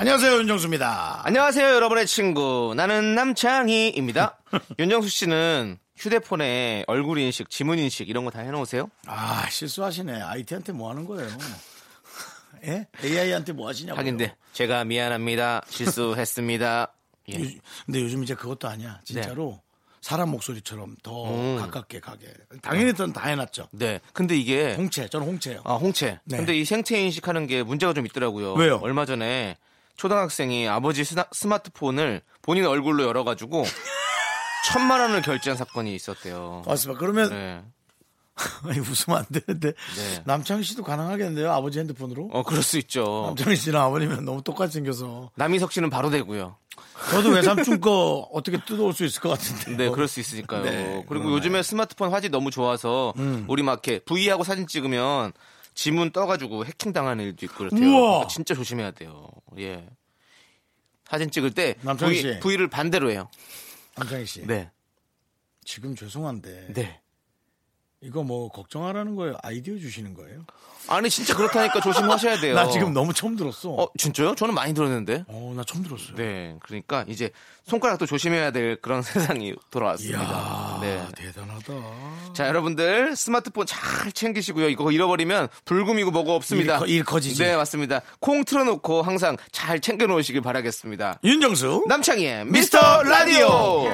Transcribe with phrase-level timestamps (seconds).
[0.00, 1.20] 안녕하세요 윤정수입니다.
[1.26, 2.72] 안녕하세요, 여러분의 친구.
[2.74, 4.38] 나는 남창희입니다.
[4.78, 8.88] 윤정수 씨는 휴대폰에 얼굴 인식, 지문 인식 이런 거 다 해놓으세요?
[9.06, 10.22] 아 실수하시네.
[10.22, 11.28] IT한테 뭐 하는 거예요?
[12.64, 12.86] 예?
[13.04, 13.98] AI한테 뭐 하시냐고.
[13.98, 15.60] 하긴 데 제가 미안합니다.
[15.68, 16.92] 실수했습니다.
[17.32, 17.34] 예.
[17.84, 19.02] 근데 요즘 이제 그것도 아니야.
[19.04, 19.60] 진짜로
[20.00, 21.58] 사람 목소리처럼 더 음.
[21.58, 22.26] 가깝게 가게.
[22.62, 23.68] 당연히 전 다 해놨죠.
[23.72, 24.00] 네.
[24.14, 25.60] 근데 이게 홍채, 저는 홍채요.
[25.64, 26.20] 아, 홍채.
[26.24, 26.38] 네.
[26.38, 28.54] 근데 이 생체 인식하는 게 문제가 좀 있더라고요.
[28.54, 28.78] 왜요?
[28.82, 29.58] 얼마 전에
[30.00, 33.64] 초등학생이 아버지 스나- 스마트폰을 본인 얼굴로 열어가지고
[34.72, 36.62] 천만 원을 결제한 사건이 있었대요.
[36.66, 36.98] 맞습니다.
[36.98, 37.62] 그러면 네.
[38.64, 40.22] 아니, 웃으면 안 되는데 네.
[40.24, 41.52] 남창희 씨도 가능하겠는데요?
[41.52, 42.30] 아버지 핸드폰으로?
[42.32, 43.24] 어, 그럴 수 있죠.
[43.26, 46.56] 남창희 씨랑 아버님은 너무 똑같이 생겨서 남희석 씨는 바로 되고요.
[47.10, 49.76] 저도 외삼촌 거 어떻게 뜯어올 수 있을 것 같은데.
[49.84, 50.62] 네, 그럴 수 있으니까요.
[50.62, 51.30] 네, 그리고 그러네.
[51.36, 53.12] 요즘에 스마트폰 화질 너무 좋아서
[53.48, 55.32] 우리 막 이렇게 V하고 사진 찍으면
[55.80, 57.88] 지문 떠가지고 해킹 당하는 일도 있고 그렇대요.
[57.88, 58.26] 우와.
[58.26, 59.30] 진짜 조심해야 돼요.
[59.56, 59.88] 예.
[61.06, 62.38] 사진 찍을 때 남창희 씨.
[62.40, 63.30] V를 반대로 해요.
[63.96, 64.46] 남창희 씨.
[64.46, 64.70] 네.
[65.64, 67.00] 지금 죄송한데 네.
[68.02, 69.36] 이거 뭐 걱정하라는 거예요?
[69.42, 70.40] 아이디어 주시는 거예요?
[70.88, 72.54] 아니 진짜 그렇다니까 조심하셔야 돼요.
[72.54, 73.68] 나 지금 너무 처음 들었어.
[73.74, 74.34] 어 진짜요?
[74.36, 75.24] 저는 많이 들었는데.
[75.28, 76.16] 어, 나 처음 들었어요.
[76.16, 77.30] 네, 그러니까 이제
[77.66, 79.02] 손가락도 조심해야 될 그런
[79.38, 80.18] 세상이 돌아왔습니다.
[80.22, 81.06] 이야, 네.
[81.14, 82.32] 대단하다.
[82.32, 84.70] 자, 여러분들 스마트폰 잘 챙기시고요.
[84.70, 86.74] 이거 잃어버리면 불금이고 뭐고 없습니다.
[86.74, 87.42] 일 커- 일 커지지.
[87.42, 88.00] 네, 맞습니다.
[88.18, 91.20] 콩 틀어놓고 항상 잘 챙겨 놓으시길 바라겠습니다.
[91.22, 93.84] 윤정수 남창희의 미스터 라디오.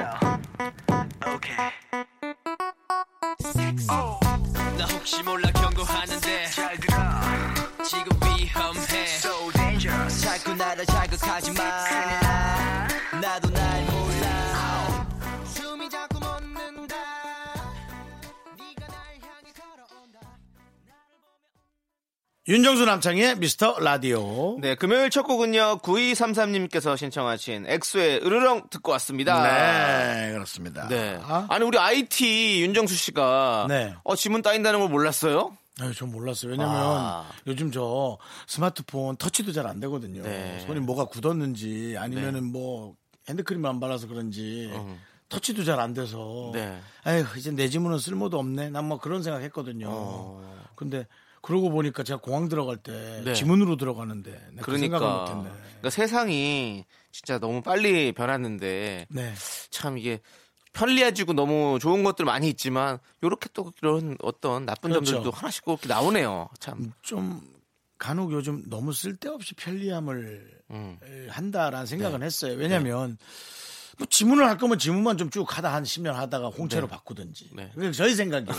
[4.77, 6.49] 나 혹시 몰라 경고하는데.
[6.49, 6.97] 잘 들어
[7.83, 9.05] 지금 위험해.
[9.05, 10.21] So dangerous.
[10.21, 11.63] 자꾸 나를 자극하지 마
[22.47, 24.57] 윤정수 남창의 미스터 라디오.
[24.61, 25.79] 네, 금요일 첫 곡은요.
[25.79, 29.43] 9233님께서 신청하신 엑소의 으르렁 듣고 왔습니다.
[29.43, 30.87] 네, 그렇습니다.
[30.87, 31.19] 네.
[31.21, 33.93] 아, 아니 우리 IT 윤정수 씨가 네.
[34.05, 35.57] 어 지문 따인다는 걸 몰랐어요?
[35.81, 36.51] 아유, 전 몰랐어요.
[36.51, 37.25] 왜냐면 아.
[37.47, 40.23] 요즘 저 스마트폰 터치도 잘 안 되거든요.
[40.23, 40.63] 네.
[40.65, 42.95] 손이 뭐가 굳었는지 아니면은 뭐
[43.27, 44.71] 핸드크림을 안 발라서 그런지
[45.27, 46.79] 터치도 잘 안 돼서 네.
[47.03, 48.69] 아휴 이제 내 지문은 쓸모도 없네.
[48.69, 50.39] 난 뭐 그런 생각 했거든요.
[50.75, 51.05] 근데
[51.47, 53.21] 그러고 보니까 제가 공항 들어갈 때 어.
[53.23, 53.33] 네.
[53.33, 55.57] 지문으로 들어가는데 내가 그 생각을 그러니까, 못했네.
[55.61, 59.33] 그러니까 세상이 진짜 너무 빨리 변하는데 네.
[59.69, 60.19] 참 이게
[60.73, 65.05] 편리해지고 너무 좋은 것들 많이 있지만 요렇게 또 이런 어떤 나쁜 그렇죠.
[65.05, 66.49] 점들도 하나씩 꼭 나오네요.
[66.59, 66.91] 참.
[67.01, 67.41] 좀
[67.97, 70.99] 간혹 요즘 너무 쓸데없이 편리함을 음.
[71.29, 71.89] 한다라는 네.
[71.89, 72.57] 생각은 했어요.
[72.57, 73.17] 왜냐하면
[73.97, 77.49] 뭐 지문을 할 거면 지문만 좀 쭉 하다 한 10년 하다가 홍채로 바꾸든지.
[77.53, 77.71] 네.
[77.75, 78.51] 그게 저희 생각이에요.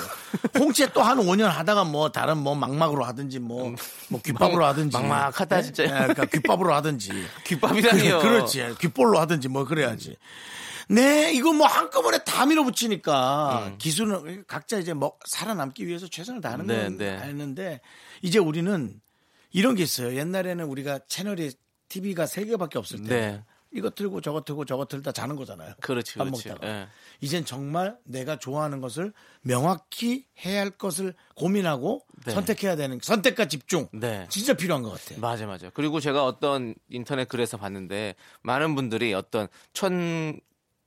[0.58, 3.74] 홍채 또 한 5년 하다가 뭐 다른 뭐 막막으로 하든지 뭐,
[4.08, 4.96] 뭐 귓밥으로 하든지.
[4.96, 5.08] 음.
[5.08, 5.62] 막막하다, 네?
[5.62, 5.82] 진짜.
[5.84, 7.10] 네, 그러니까 귓밥으로 하든지.
[7.46, 8.18] 귓밥이라니요.
[8.20, 8.74] 그 렇지.
[8.80, 10.16] 귓볼로 하든지 뭐 그래야지.
[10.90, 16.82] 네, 이거 뭐 한꺼번에 다 밀어붙이니까 기술은 각자 이제 뭐 살아남기 위해서 최선을 다하는 네,
[16.84, 17.16] 건 네.
[17.16, 17.80] 알는데
[18.22, 18.98] 이제 우리는
[19.52, 20.14] 이런 게 있어요.
[20.16, 21.52] 옛날에는 우리가 채널이
[21.88, 23.44] TV가 세 개밖에 없을 때 네.
[23.72, 25.74] 이거 틀고 저거 틀고 저거 틀다 자는 거잖아요.
[25.80, 26.48] 그렇지, 밥 그렇지.
[26.48, 26.66] 먹다가.
[26.68, 26.88] 예.
[27.20, 29.12] 이젠 정말 내가 좋아하는 것을
[29.42, 32.32] 명확히 해야 할 것을 고민하고 네.
[32.32, 33.88] 선택해야 되는 선택과 집중.
[33.92, 34.26] 네.
[34.30, 35.20] 진짜 필요한 것 같아요.
[35.20, 35.70] 맞아, 맞아.
[35.70, 39.48] 그리고 제가 어떤 인터넷 글에서 봤는데 많은 분들이 어떤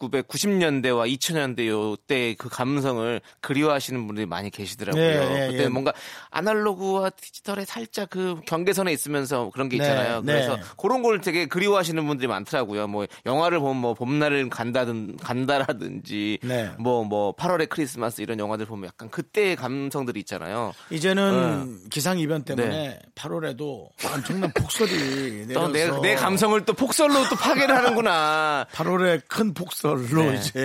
[0.01, 5.03] 1990년대와 2000년대 요때 그 감성을 그리워하시는 분들이 많이 계시더라고요.
[5.03, 5.67] 네, 네, 그때 예.
[5.67, 5.93] 뭔가
[6.29, 10.22] 아날로그와 디지털에 살짝 그 경계선에 있으면서 그런 게 네, 있잖아요.
[10.22, 10.34] 네.
[10.34, 12.87] 그래서 그런 걸 되게 그리워하시는 분들이 많더라고요.
[12.87, 16.72] 뭐 영화를 보면 뭐 봄날을 간다든 간다라든지 네.
[16.79, 20.73] 뭐뭐 8월의 크리스마스 이런 영화들 보면 약간 그때의 감성들이 있잖아요.
[20.90, 22.99] 이제는 기상 이변 때문에 네.
[23.16, 28.66] 8월에도 엄청난 폭설이 또 내려서 내, 내 감성을 또 폭설로 또 파괴를 하는구나.
[28.72, 30.35] 8월에 큰 폭설 로 네.
[30.38, 30.59] 이제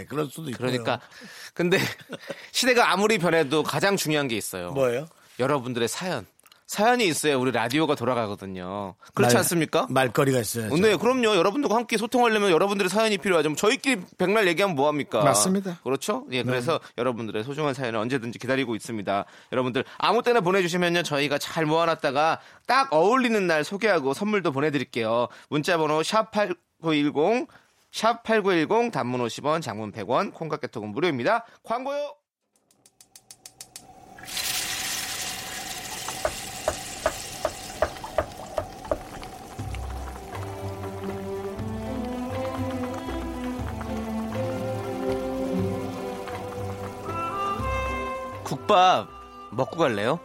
[0.00, 0.68] 예 그럴 수도 있고요.
[0.68, 1.00] 그러니까
[1.54, 1.78] 근데
[2.52, 4.72] 시대가 아무리 변해도 가장 중요한 게 있어요.
[4.72, 5.06] 뭐예요?
[5.38, 6.26] 여러분들의 사연.
[6.64, 8.94] 사연이 있어야 우리 라디오가 돌아가거든요.
[9.12, 9.86] 그렇지 말- 않습니까?
[9.90, 10.74] 말거리가 있어요.
[10.76, 11.36] 네, 그럼요.
[11.36, 13.50] 여러분들과 함께 소통하려면 여러분들의 사연이 필요하죠.
[13.50, 15.22] 뭐 저희끼리 백날 얘기하면 뭐합니까?
[15.22, 15.80] 맞습니다.
[15.84, 16.24] 그렇죠?
[16.30, 19.24] 예, 그래서 여러분들의 소중한 사연을 언제든지 기다리고 있습니다.
[19.52, 21.02] 여러분들 아무 때나 보내주시면요.
[21.02, 25.28] 저희가 잘 모아놨다가 딱 어울리는 날 소개하고 선물도 보내드릴게요.
[25.50, 27.48] 문자번호 샵 8910,
[27.92, 31.44] 샵 8910, 단문 50원, 장문 100원, 콩깍개톡은 무료입니다.
[31.62, 32.16] 광고요!
[48.44, 49.08] 국밥
[49.50, 50.18] 먹고 갈래요?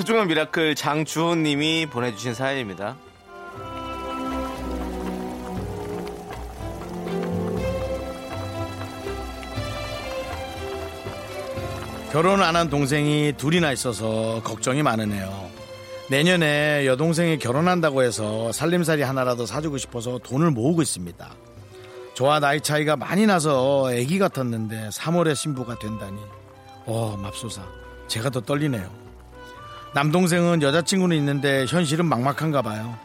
[0.00, 2.96] 소중한 미라클 장주호님이 보내주신 사연입니다.
[12.12, 15.50] 결혼 안 한 동생이 둘이나 있어서 걱정이 많으네요.
[16.08, 21.28] 내년에 여동생이 결혼한다고 해서 살림살이 하나라도 사주고 싶어서 돈을 모으고 있습니다.
[22.14, 26.16] 저와 나이 차이가 많이 나서 아기 같았는데 3월에 신부가 된다니.
[26.86, 27.62] 어, 맙소사.
[28.08, 29.09] 제가 더 떨리네요.
[29.94, 32.96] 남동생은 여자친구는 있는데 현실은 막막한가 봐요.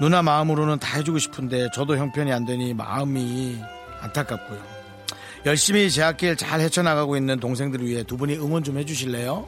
[0.00, 3.60] 누나 마음으로는 다 해주고 싶은데 저도 형편이 안 되니 마음이
[4.00, 4.60] 안타깝고요.
[5.44, 9.46] 열심히 제 학길 잘 헤쳐나가고 있는 동생들을 위해 두 분이 응원 좀 해주실래요?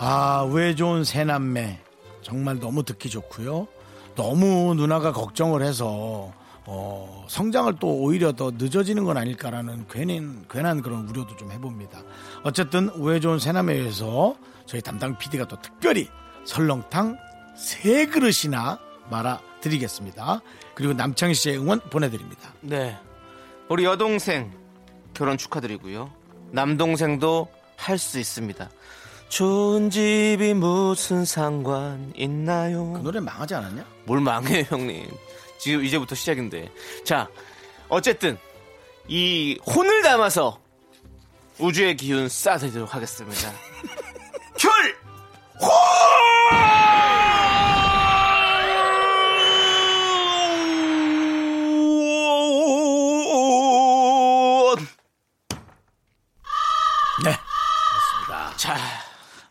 [0.00, 1.78] 아, 왜 좋은 새 남매.
[2.22, 3.66] 정말 너무 듣기 좋고요.
[4.14, 6.32] 너무 누나가 걱정을 해서
[6.70, 12.02] 어, 성장을 또 오히려 더 늦어지는 건 아닐까라는 괜한, 괜한 그런 우려도 좀 해봅니다.
[12.42, 14.36] 어쨌든 왜 좋은 새남매에서
[14.66, 16.08] 저희 담당 PD가 또 특별히
[16.44, 17.16] 설렁탕
[17.56, 18.78] 세 그릇이나
[19.10, 20.42] 말아 드리겠습니다.
[20.74, 22.52] 그리고 남창희 씨의 응원 보내드립니다.
[22.60, 22.98] 네.
[23.70, 24.52] 우리 여동생
[25.14, 26.10] 결혼 축하드리고요.
[26.50, 28.68] 남동생도 할 수 있습니다.
[29.30, 32.92] 좋은 집이 무슨 상관 있나요?
[32.92, 33.84] 그 노래 망하지 않았냐?
[34.04, 35.06] 뭘 망해요, 형님.
[35.58, 36.70] 지금 이제부터 시작인데.
[37.04, 37.28] 자,
[37.88, 38.38] 어쨌든
[39.08, 40.60] 이 혼을 담아서
[41.58, 43.50] 우주의 기운 쏴드리도록 하겠습니다.
[44.58, 44.70] 혈!
[45.60, 45.68] 혼!
[57.24, 57.30] 네.
[57.30, 58.56] 맞습니다.
[58.56, 58.76] 자,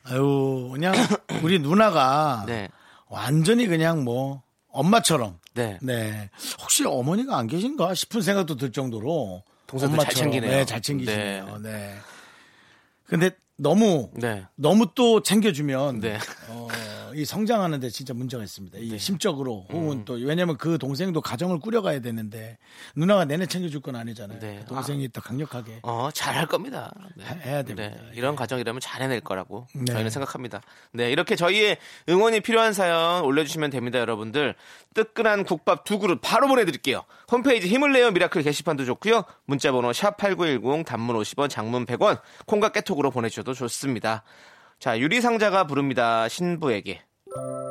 [0.06, 0.94] 아유, 그냥
[1.44, 2.69] 우리 누나가 네.
[3.10, 5.80] 완전히 그냥 뭐 엄마처럼 네.
[5.81, 6.30] 네.
[6.62, 10.51] 혹시 어머니가 안 계신가 싶은 생각도 들 정도로 동생들 잘 챙기네요.
[10.51, 11.59] 네, 잘 챙기시네요.
[11.63, 11.95] 네.
[13.06, 14.45] 근데 너무 네.
[14.56, 16.19] 너무 또 챙겨주면 네.
[16.48, 16.68] 어,
[17.17, 18.77] 이 성장하는데 진짜 문제가 있습니다.
[18.77, 19.75] 이 심적으로 음.
[19.75, 22.59] 혹은 또 왜냐면 그 동생도 가정을 꾸려가야 되는데
[22.95, 24.37] 누나가 내내 챙겨줄 건 아니잖아요.
[24.39, 24.59] 네.
[24.59, 26.93] 그 동생이 또 강력하게 어, 잘할 겁니다.
[27.15, 27.25] 네.
[27.25, 27.89] 해- 해야 됩니다.
[27.89, 29.85] 네, 이런 가정이라면 잘 해낼 거라고 네.
[29.91, 30.61] 저희는 생각합니다.
[30.91, 31.77] 네, 이렇게 저희의
[32.07, 34.53] 응원이 필요한 사연 올려주시면 됩니다, 여러분들.
[34.93, 37.03] 뜨끈한 국밥 두 그릇 바로 보내드릴게요.
[37.31, 39.23] 홈페이지 힘을 내요 미라클 게시판도 좋고요.
[39.45, 44.21] 문자번호 샵 8910 단문 50원, 장문 100원, 콩과 깨톡으로 보내주셔도 좋습니다.
[44.79, 46.27] 자, 유리상자가 부릅니다.
[46.29, 47.01] 신부에게.
[47.33, 47.66] 새하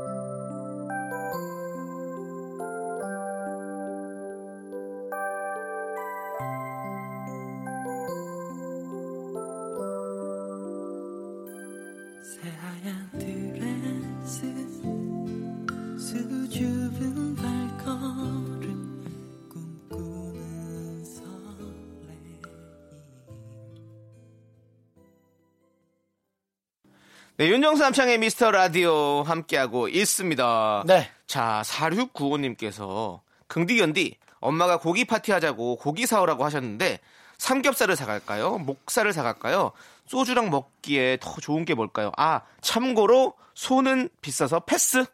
[27.38, 30.84] 네, 윤정수 남창희의 미스터 라디오 함께하고 있습니다.
[30.86, 31.10] 네.
[31.26, 36.98] 자, 4695님께서 긍디견디 엄마가 고기 파티 하자고 고기 사오라고 하셨는데
[37.36, 38.58] 삼겹살을 사갈까요?
[38.58, 39.72] 목살을 사갈까요?
[40.06, 42.10] 소주랑 먹기에 더 좋은 게 뭘까요?
[42.16, 45.04] 아, 참고로 소는 비싸서 패스?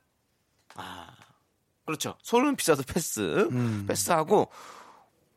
[0.77, 1.09] 아,
[1.87, 2.15] 그렇죠.
[2.23, 3.49] 소는 비싸서 패스.
[3.89, 4.49] 패스하고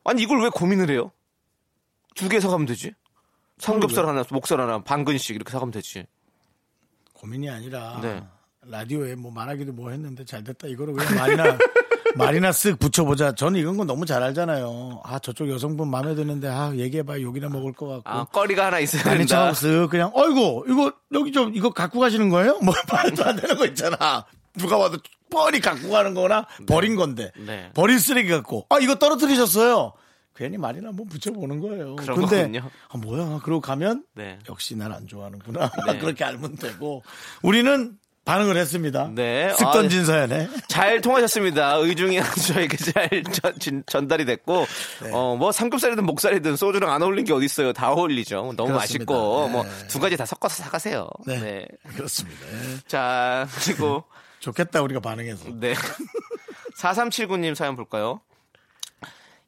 [0.04, 1.10] 아니 이걸 왜 고민을 해요?
[2.14, 2.92] 두 개 사가면 되지.
[3.58, 6.06] 삼겹살 하나, 목살 하나, 반근씩 이렇게 사가면 되지.
[7.16, 8.22] 고민이 아니라 네.
[8.68, 11.58] 라디오에 뭐 말하기도 뭐 했는데 잘 됐다 이거를 그냥 말이나
[12.16, 13.34] 말이나 쓱 붙여보자.
[13.34, 15.02] 저는 이런 건 너무 잘 알잖아요.
[15.04, 18.08] 아 저쪽 여성분 마음에 드는데 아 얘기해봐 욕이나 먹을 것 같고.
[18.08, 19.52] 아, 거리가 하나 있어야 아니 된다.
[19.52, 22.58] 쓱 그냥 어이구 이거 여기 좀 이거 갖고 가시는 거예요?
[22.64, 24.24] 뭐 말도 안 되는 거 있잖아.
[24.56, 24.96] 누가 봐도
[25.30, 27.70] 뻔히 갖고 가는 거나 버린 건데 네.
[27.74, 29.92] 버린 쓰레기 갖고 아 이거 떨어뜨리셨어요.
[30.36, 31.96] 괜히 말이나 한번 붙여보는 거예요.
[31.96, 32.70] 그런 근데 거군요.
[32.88, 34.38] 아, 뭐야 그러고 가면 네.
[34.48, 35.98] 역시 날안 좋아하는구나 네.
[35.98, 37.02] 그렇게 알면 되고
[37.42, 39.08] 우리는 반응을 했습니다.
[39.14, 39.52] 네.
[39.56, 40.48] 쓱 아, 던진 사연에.
[40.66, 41.76] 잘 통하셨습니다.
[41.76, 43.22] 의중이 저에게 잘
[43.60, 44.66] 전, 전달이 됐고,
[45.04, 45.10] 네.
[45.12, 47.72] 어, 뭐 삼겹살이든 목살이든 소주랑 안 어울린 게 어딨어요.
[47.72, 48.52] 다 어울리죠.
[48.56, 49.12] 너무 그렇습니다.
[49.14, 49.52] 맛있고, 네.
[49.52, 51.08] 뭐두 가지 다 섞어서 사가세요.
[51.24, 51.38] 네.
[51.38, 51.66] 네.
[51.94, 52.40] 그렇습니다.
[52.88, 54.02] 자, 그리고,
[54.40, 55.44] 좋겠다, 우리가 반응해서.
[55.60, 55.74] 네.
[56.80, 58.20] 4379님 사연 볼까요?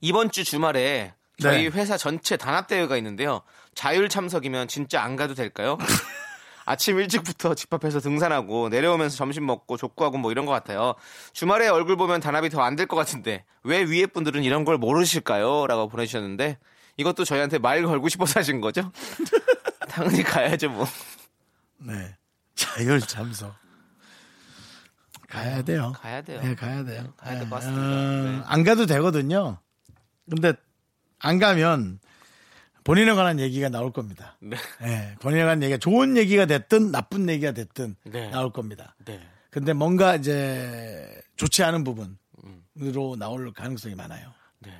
[0.00, 1.78] 이번 주 주말에 저희 네.
[1.78, 3.42] 회사 전체 단합대회가 있는데요.
[3.74, 5.78] 자율 참석이면 진짜 안 가도 될까요?
[6.64, 10.94] 아침 일찍부터 집 앞에서 등산하고 내려오면서 점심 먹고 족구하고 뭐 이런 것 같아요.
[11.32, 15.66] 주말에 얼굴 보면 단합이 더 안 될 것 같은데 왜 위에 분들은 이런 걸 모르실까요?
[15.66, 16.58] 라고 보내주셨는데
[16.98, 18.92] 이것도 저희한테 말 걸고 싶어서 하신 거죠?
[19.88, 20.86] 당연히 가야죠 뭐.
[21.78, 22.16] 네.
[22.54, 23.54] 자율 참석.
[25.28, 25.92] 가야 돼요.
[26.00, 26.40] 가야 돼요.
[26.42, 27.12] 네, 가야 돼요.
[27.16, 27.54] 가야 될것 네.
[27.54, 27.82] 같습니다.
[27.82, 28.42] 어, 네.
[28.46, 29.58] 안 가도 되거든요.
[30.28, 30.52] 근데
[31.18, 32.00] 안 가면
[32.84, 34.36] 본인에 관한 얘기가 나올 겁니다.
[34.40, 34.56] 네.
[34.80, 38.30] 네, 본인에 관한 얘기가 좋은 얘기가 됐든 나쁜 얘기가 됐든 네.
[38.30, 38.94] 나올 겁니다.
[39.04, 39.20] 네.
[39.50, 44.32] 근데 뭔가 이제 좋지 않은 부분으로 나올 가능성이 많아요.
[44.60, 44.72] 네.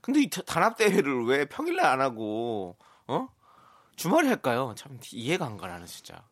[0.00, 2.76] 근데 이 단합 대회를 왜 평일날 안 하고
[3.06, 3.28] 어
[3.96, 4.74] 주말에 할까요?
[4.76, 6.22] 참 이해가 안가 나는 진짜.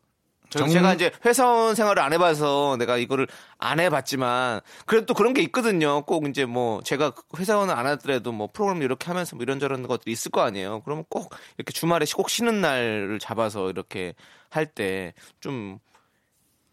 [0.53, 5.33] 저 정- 제가 이제 회사원 생활을 안 해봐서 내가 이거를 안 해봤지만 그래도 또 그런
[5.33, 6.03] 게 있거든요.
[6.05, 10.31] 꼭 이제 뭐 제가 회사원을 안 하더라도 뭐 프로그램 이렇게 하면서 뭐 이런저런 것들이 있을
[10.31, 10.81] 거 아니에요.
[10.83, 14.13] 그러면 꼭 이렇게 주말에 꼭 쉬는 날을 잡아서 이렇게
[14.49, 15.79] 할 때 좀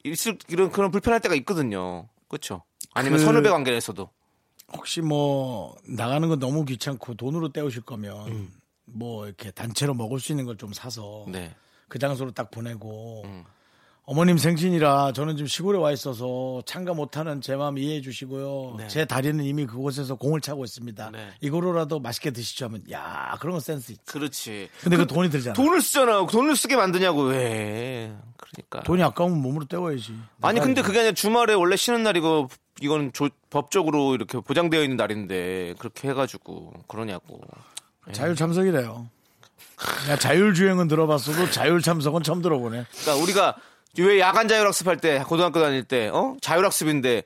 [0.04, 2.08] 있을 이런 그런 불편할 때가 있거든요.
[2.28, 2.62] 그렇죠?
[2.94, 4.08] 아니면 그- 선후배 관계에서도
[4.72, 8.52] 혹시 뭐 나가는 거 너무 귀찮고 돈으로 때우실 거면 음.
[8.84, 11.54] 뭐 이렇게 단체로 먹을 수 있는 걸 좀 사서 네.
[11.88, 13.44] 그 장소로 딱 보내고 음.
[14.10, 18.74] 어머님 생신이라 저는 지금 시골에 와 있어서 참가 못하는 제 마음 이해해 주시고요.
[18.76, 18.88] 네.
[18.88, 21.10] 제 다리는 이미 그곳에서 공을 차고 있습니다.
[21.12, 21.28] 네.
[21.40, 24.04] 이거로라도 맛있게 드시죠 하면 야 그런 건 센스 있지.
[24.06, 24.68] 그렇지.
[24.82, 25.54] 근데 그, 돈이 들잖아.
[25.54, 26.26] 돈을 쓰잖아.
[26.26, 28.12] 돈을 쓰게 만드냐고 왜?
[28.36, 28.80] 그러니까.
[28.82, 30.12] 돈이 아까우면 몸으로 때워야지.
[30.42, 30.82] 아니 근데.
[30.82, 32.48] 그게 아니라 주말에 원래 쉬는 날이고
[32.80, 37.40] 이건 조- 법적으로 이렇게 보장되어 있는 날인데 그렇게 해가지고 그러냐고.
[38.10, 39.08] 자율 참석이래요.
[40.08, 42.86] 야, 자율 주행은 들어봤어도 자율 참석은 처음 들어보네.
[42.90, 43.56] 그러니까 우리가
[43.98, 46.36] 왜 야간 자율학습 할 때 고등학교 다닐 때 어?
[46.40, 47.22] 자율학습인데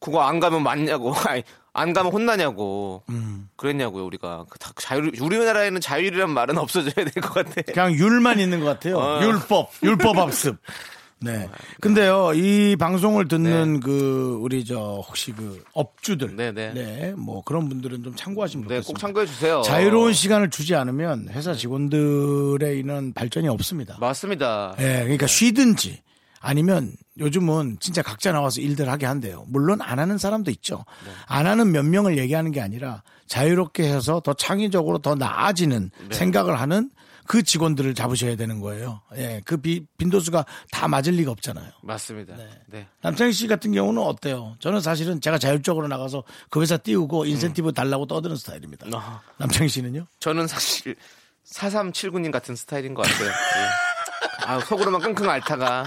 [0.00, 1.14] 그거 안 가면 맞냐고.
[1.26, 3.02] 아니, 안 가면 혼나냐고.
[3.08, 3.48] 음.
[3.56, 4.44] 그랬냐고요 우리가.
[4.50, 7.62] 그다 자율 우리나라에는 자율이란 말은 없어져야 될 것 같아.
[7.72, 8.98] 그냥 율만 있는 것 같아요.
[8.98, 9.20] 어.
[9.22, 10.56] 율법, 율법 학습.
[11.20, 11.48] 네.
[11.80, 16.36] 근데요, 이 방송을 듣는 그, 우리 저, 혹시 그, 업주들.
[16.36, 16.72] 네, 네.
[16.74, 17.14] 네.
[17.16, 18.92] 뭐 그런 분들은 좀 참고하시면 네, 좋겠습니다.
[18.92, 19.62] 꼭 참고해 주세요.
[19.62, 23.96] 자유로운 시간을 주지 않으면 회사 직원들의 이런 발전이 없습니다.
[23.98, 24.74] 맞습니다.
[24.78, 26.02] 예, 그러니까 쉬든지
[26.40, 29.44] 아니면 요즘은 진짜 각자 나와서 일들 하게 한대요.
[29.48, 30.84] 물론 안 하는 사람도 있죠.
[31.26, 36.90] 안 하는 몇 명을 얘기하는 게 아니라 자유롭게 해서 더 창의적으로 더 나아지는 생각을 하는
[37.26, 39.02] 그 직원들을 잡으셔야 되는 거예요.
[39.16, 41.70] 예, 그 비- 빈도수가 다 맞을 리가 없잖아요.
[41.82, 42.34] 맞습니다.
[42.68, 42.86] 네.
[43.02, 44.56] 남창희 씨 같은 경우는 어때요?
[44.60, 48.86] 저는 사실은 제가 자율적으로 나가서 그 회사 띄우고 인센티브 달라고 떠드는 스타일입니다.
[48.94, 49.20] 아.
[49.38, 50.06] 남창희 씨는요?
[50.20, 50.96] 저는 사실
[51.44, 53.28] 4379님 같은 스타일인 것 같아요.
[53.28, 54.44] 예.
[54.46, 55.84] 아, 속으로만 끙끙 앓다가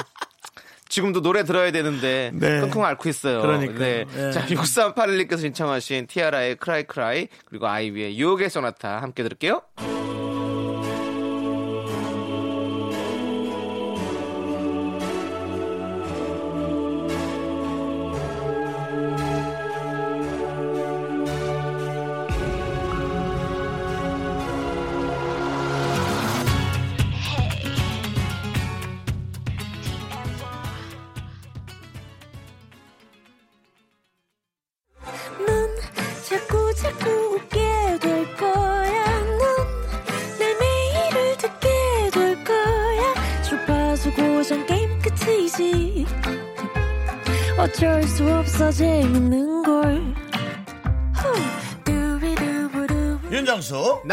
[0.87, 2.61] 지금도 노래 들어야 되는데 네.
[2.61, 3.41] 끙끙 앓고 있어요.
[3.41, 3.77] 그러니까요.
[3.77, 4.05] 네.
[4.27, 4.31] 예.
[4.31, 9.61] 자, 6381님께서 신청하신 티아라의 Cry Cry 그리고 아이비의 유혹의 소나타 함께 들을게요.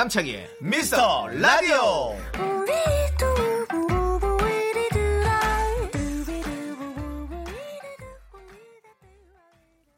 [0.07, 2.17] 남창희의 미스터 라디오.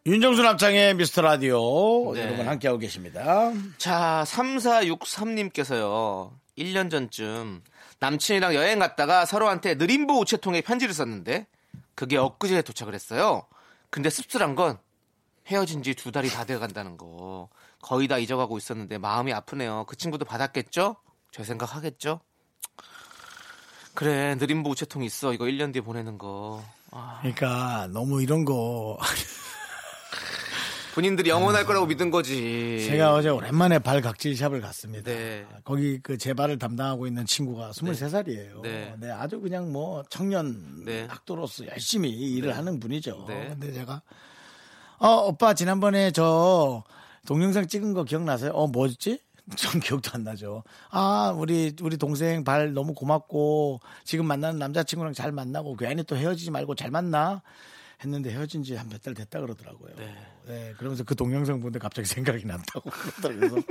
[0.06, 2.22] 윤정수 남창의 미스터 라디오 네.
[2.22, 3.52] 여러분 함께하고 계십니다.
[3.76, 6.30] 자, 3463님께서요.
[6.56, 7.62] 1년 전쯤
[8.00, 11.46] 남친이랑 여행 갔다가 서로한테 느림보 우체통에 편지를 썼는데
[11.94, 13.46] 그게 엊그제 도착을 했어요.
[13.90, 14.78] 근데 씁쓸한 건
[15.48, 17.48] 헤어진 지 두 달이 다 되어 간다는 거.
[17.80, 19.84] 거의 다 잊어가고 있었는데 마음이 아프네요.
[19.88, 20.96] 그 친구도 받았겠죠?
[21.32, 22.20] 제 생각 하겠죠?
[23.94, 25.32] 그래, 느림보 우체통 있어.
[25.32, 26.62] 이거 1년 뒤에 보내는 거.
[26.90, 28.98] 아, 그러니까 너무 이런 거
[30.94, 32.84] 본인들이 영원할 거라고 믿은 거지.
[32.88, 35.10] 제가 어제 오랜만에 발 각질 샵을 갔습니다.
[35.12, 35.46] 네.
[35.64, 38.62] 거기 그 재발을 담당하고 있는 친구가 23살이에요.
[38.62, 38.94] 네.
[38.98, 39.10] 네.
[39.10, 41.04] 아주 그냥 뭐 청년 네.
[41.08, 43.26] 학도로서 열심히 일을 하는 분이죠.
[43.28, 43.46] 네.
[43.50, 44.02] 근데 제가
[44.98, 46.82] 어 오빠 지난번에 저
[47.26, 48.50] 동영상 찍은 거 기억나세요?
[48.52, 49.20] 어 뭐였지?
[49.56, 50.62] 전 기억도 안 나죠.
[50.90, 56.50] 아, 우리, 우리 동생 발 너무 고맙고, 지금 만나는 남자친구랑 잘 만나고, 괜히 또 헤어지지
[56.50, 57.40] 말고 잘 만나?
[58.04, 59.94] 했는데 헤어진 지 한 몇 달 됐다 그러더라고요.
[60.46, 60.74] 네.
[60.76, 63.62] 그러면서 그 동영상 보는데 갑자기 생각이 난다고 그러더라고요.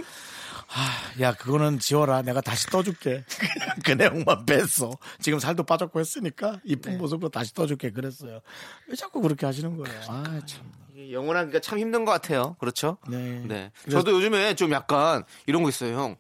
[0.70, 2.24] 아, 야, 그거는 지워라.
[2.24, 3.24] 내가 다시 떠줄게.
[3.86, 4.98] 그 내용만 뺐어.
[5.22, 7.92] 지금 살도 빠졌고 했으니까 이쁜 모습으로 다시 떠줄게.
[7.92, 8.40] 그랬어요.
[8.88, 10.02] 왜 자꾸 그렇게 하시는 거예요?
[10.08, 10.72] 아, 참.
[11.12, 12.56] 영원하기가 참 힘든 것 같아요.
[12.60, 12.98] 그렇죠?
[13.08, 13.42] 네.
[13.46, 13.72] 네.
[13.90, 16.16] 저도 요즘에 좀 약간 이런 거 있어요, 형.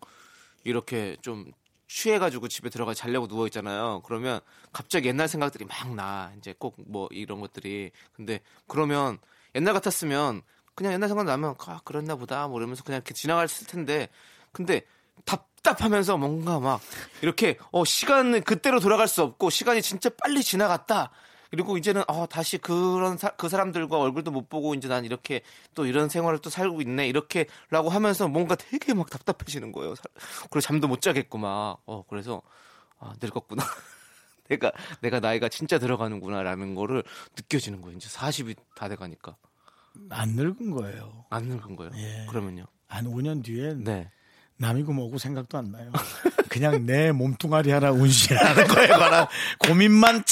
[0.63, 1.51] 이렇게 좀
[1.88, 4.01] 취해가지고 집에 들어가 자려고 누워 있잖아요.
[4.06, 4.41] 그러면
[4.74, 6.32] 갑자기 옛날 생각들이 막 나.
[6.38, 7.91] 이제 꼭 뭐 이런 것들이.
[8.13, 9.17] 근데 그러면
[9.56, 10.41] 옛날 같았으면
[10.75, 14.10] 그냥 옛날 생각 나면 아 그랬나 보다 뭐 이러면서 그냥 이렇게 지나갔을 텐데
[14.51, 14.82] 근데
[15.25, 16.82] 답답하면서 뭔가 막
[17.22, 21.12] 이렇게 어 시간은 그때로 돌아갈 수 없고 시간이 진짜 빨리 지나갔다.
[21.49, 25.41] 그리고 이제는 어 다시 그런 사, 그 사람들과 얼굴도 못 보고 이제 난 이렇게
[25.75, 29.95] 또 이런 생활을 또 살고 있네 이렇게라고 하면서 뭔가 되게 막 답답해지는 거예요.
[29.95, 30.03] 사-
[30.49, 32.41] 그리고 잠도 못 자겠고 막 어 그래서
[32.99, 33.63] 아 늙었구나.
[34.49, 37.03] 내가 내가 나이가 진짜 들어가는구나라는 거를
[37.35, 37.97] 느껴지는 거예요.
[37.97, 39.35] 이제 40이 다 돼가니까
[40.09, 41.25] 안 늙은 거예요.
[41.29, 41.91] 안 늙은 거예요.
[41.95, 42.25] 예.
[42.29, 42.65] 그러면요.
[42.87, 44.09] 한 5년 뒤엔 네.
[44.57, 45.91] 남이고 뭐고 생각도 안 나요.
[46.49, 49.27] 그냥 내 몸뚱아리 하나 운신하는 거에 관한
[49.59, 50.23] 고민만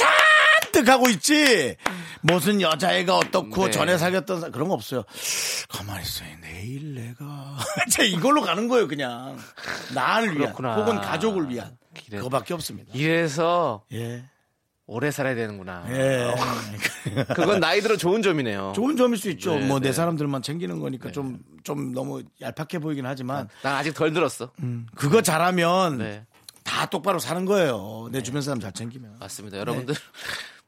[0.75, 1.77] 잔뜩 하고 있지.
[2.21, 3.71] 무슨 여자애가 어떻고 네.
[3.71, 5.03] 전에 사귀었던 사- 그런 거 없어요.
[5.69, 6.27] 가만히 있어요.
[6.41, 7.57] 내일 내가
[7.91, 8.87] 제 이걸로 가는 거예요.
[8.87, 9.37] 그냥
[9.93, 10.75] 나를 위한 그렇구나.
[10.75, 12.17] 혹은 가족을 위한 그래.
[12.17, 12.91] 그거밖에 없습니다.
[12.93, 14.25] 이래서 예.
[14.87, 15.85] 오래 살아야 되는구나.
[15.89, 16.33] 예.
[17.35, 18.73] 그건 나이 들어 좋은 점이네요.
[18.75, 19.55] 좋은 점일 수 있죠.
[19.55, 19.93] 네, 뭐 내 네.
[19.93, 24.51] 사람들만 챙기는 거니까 좀 좀 너무 얄팍해 보이긴 하지만 난 아직 덜 들었어.
[24.93, 26.23] 그거 잘하면 네.
[26.63, 28.07] 다 똑바로 사는 거예요.
[28.11, 29.15] 내 주변 사람 잘 챙기면.
[29.19, 29.57] 맞습니다.
[29.57, 29.95] 여러분들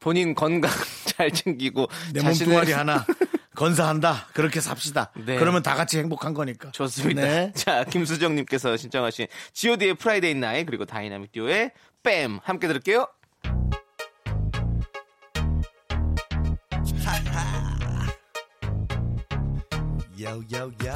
[0.00, 0.70] 본인 건강
[1.06, 3.04] 잘 챙기고 내 몸뚱아리 하나
[3.54, 4.28] 건사한다.
[4.34, 5.10] 그렇게 삽시다.
[5.26, 5.36] 네.
[5.36, 6.70] 그러면 다 같이 행복한 거니까.
[6.70, 7.22] 좋습니다.
[7.22, 7.52] 네.
[7.56, 11.72] 자, 김수정님께서 신청하신 G.O.D의 Friday Night 그리고 다이나믹 듀오의
[12.04, 13.08] 뺨 함께 들을게요.
[20.18, 20.94] Yo, yo, yo.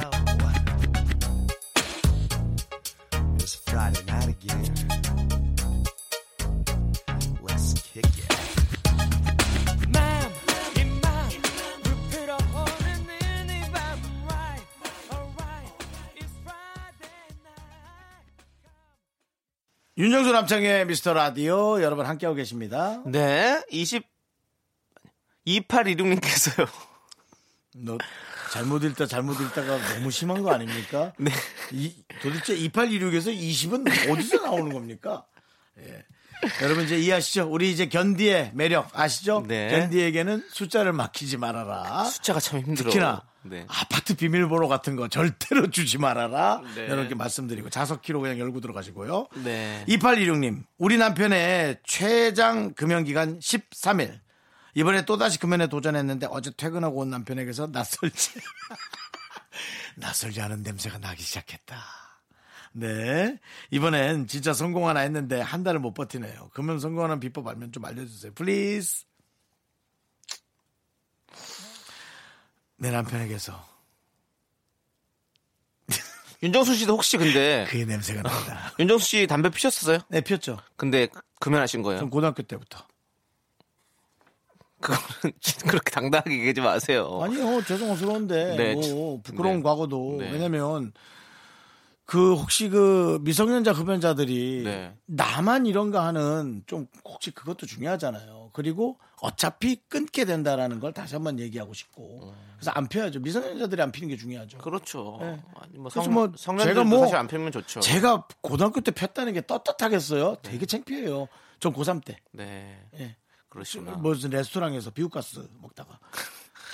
[3.37, 5.42] It's Friday night again.
[19.95, 23.01] 윤정수 남창의 미스터 라디오 여러분 함께하고 계십니다.
[23.05, 24.03] 네, 20
[25.45, 26.67] 2826님께서요.
[27.75, 27.97] 너
[28.51, 31.13] 잘못 읽다 잘못 읽다가 너무 심한 거 아닙니까?
[31.19, 31.31] 네.
[31.71, 35.25] 이, 도대체 2826에서 20은 어디서 나오는 겁니까?
[35.79, 36.03] 예.
[36.63, 37.47] 여러분 이제 이해하시죠?
[37.51, 39.45] 우리 이제 견디의 매력 아시죠?
[39.47, 39.69] 네.
[39.69, 42.05] 견디에게는 숫자를 맡기지 말아라.
[42.05, 42.89] 숫자가 참 힘들어.
[42.89, 43.65] 특히나 네.
[43.67, 46.61] 아파트 비밀번호 같은 거 절대로 주지 말아라.
[46.75, 46.85] 네.
[46.85, 49.27] 이렇게 말씀드리고 자석키로 그냥 열고 들어가시고요.
[49.43, 49.85] 네.
[49.87, 54.19] 2816님, 우리 남편의 최장 금연기간 13일.
[54.75, 58.31] 이번에 또다시 금연에 도전했는데 어제 퇴근하고 온 남편에게서 낯설지.
[59.97, 61.77] 낯설지 않은 냄새가 나기 시작했다.
[62.73, 63.37] 네.
[63.69, 66.49] 이번엔 진짜 성공 하나 했는데 한 달을 못 버티네요.
[66.53, 68.33] 금연 성공하는 비법 알면 좀 알려주세요.
[68.33, 69.05] Please.
[72.77, 73.53] 내 남편에게서
[76.43, 78.73] 윤정수 씨도 혹시 근데 그의 냄새가 난다.
[78.79, 79.99] 윤정수 씨 담배 피셨었어요?
[80.09, 80.57] 네, 피웠죠.
[80.75, 81.07] 근데
[81.39, 81.99] 금연하신 거예요?
[81.99, 82.85] 전 고등학교 때부터.
[84.81, 85.33] 그거는
[85.67, 87.19] 그렇게 당당하게 얘기하지 마세요.
[87.23, 88.73] 아니요, 죄송스러운데 네.
[88.73, 89.63] 뭐 부끄러운 네.
[89.63, 90.31] 과거도 네.
[90.31, 90.91] 왜냐면
[92.05, 94.93] 그 혹시 그 미성년자 흡연자들이 네.
[95.05, 98.42] 나만 이런가 하는 좀 혹시 그것도 중요하잖아요.
[98.53, 103.19] 그리고 어차피 끊게 된다라는 걸 다시 한번 얘기하고 싶고 그래서 안 피워야죠.
[103.19, 104.59] 미성년자들이 안 피는 게 중요하죠.
[104.59, 105.17] 그렇죠.
[105.19, 105.41] 네.
[105.55, 107.81] 아니 뭐 그래서 성, 뭐 성년들도 제가 뭐 사실 안 피우면 좋죠.
[107.81, 110.37] 제가 고등학교 때 폈다는 게 떳떳하겠어요?
[110.43, 111.27] 되게 창피해요.
[111.59, 112.17] 전 고3 때.
[112.31, 112.79] 네.
[112.99, 113.17] 예.
[113.49, 113.91] 그러시구나.
[113.97, 115.99] 무슨 레스토랑에서 비우가스 먹다가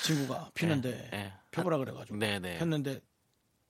[0.03, 1.33] 친구가 피는데 예, 예.
[1.51, 2.57] 펴보라 그래가지고 네, 네.
[2.57, 3.01] 폈는데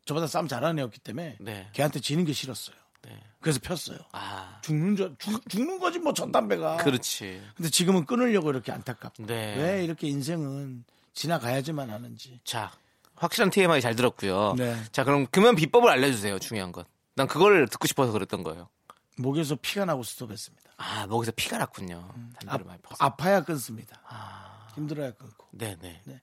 [0.05, 1.69] 저보다 싸움 잘하는 애였기 때문에 네.
[1.73, 2.75] 걔한테 지는 게 싫었어요.
[3.03, 3.19] 네.
[3.39, 3.97] 그래서 폈어요.
[4.11, 6.77] 아, 죽는 줄 죽, 죽는 거지 뭐 전담배가.
[6.77, 7.41] 그렇지.
[7.55, 9.25] 근데 지금은 끊으려고 이렇게 안타깝다.
[9.25, 9.55] 네.
[9.57, 10.83] 왜 이렇게 인생은
[11.13, 12.39] 지나가야지만 하는지.
[12.43, 12.71] 자,
[13.15, 14.55] 확실한 TMI 잘 들었고요.
[14.57, 14.75] 네.
[14.91, 16.39] 자, 그럼 금연 비법을 알려주세요.
[16.39, 16.85] 중요한 건.
[17.15, 18.69] 난 그걸 듣고 싶어서 그랬던 거예요.
[19.17, 20.71] 목에서 피가 나고 스톱했습니다.
[20.77, 22.09] 아, 목에서 피가 났군요.
[22.13, 22.95] 아, 담배를 많이 펴서.
[23.03, 24.01] 아파야 끊습니다.
[24.07, 25.47] 아, 힘들어야 끊고.
[25.51, 26.01] 네네.
[26.05, 26.21] 네.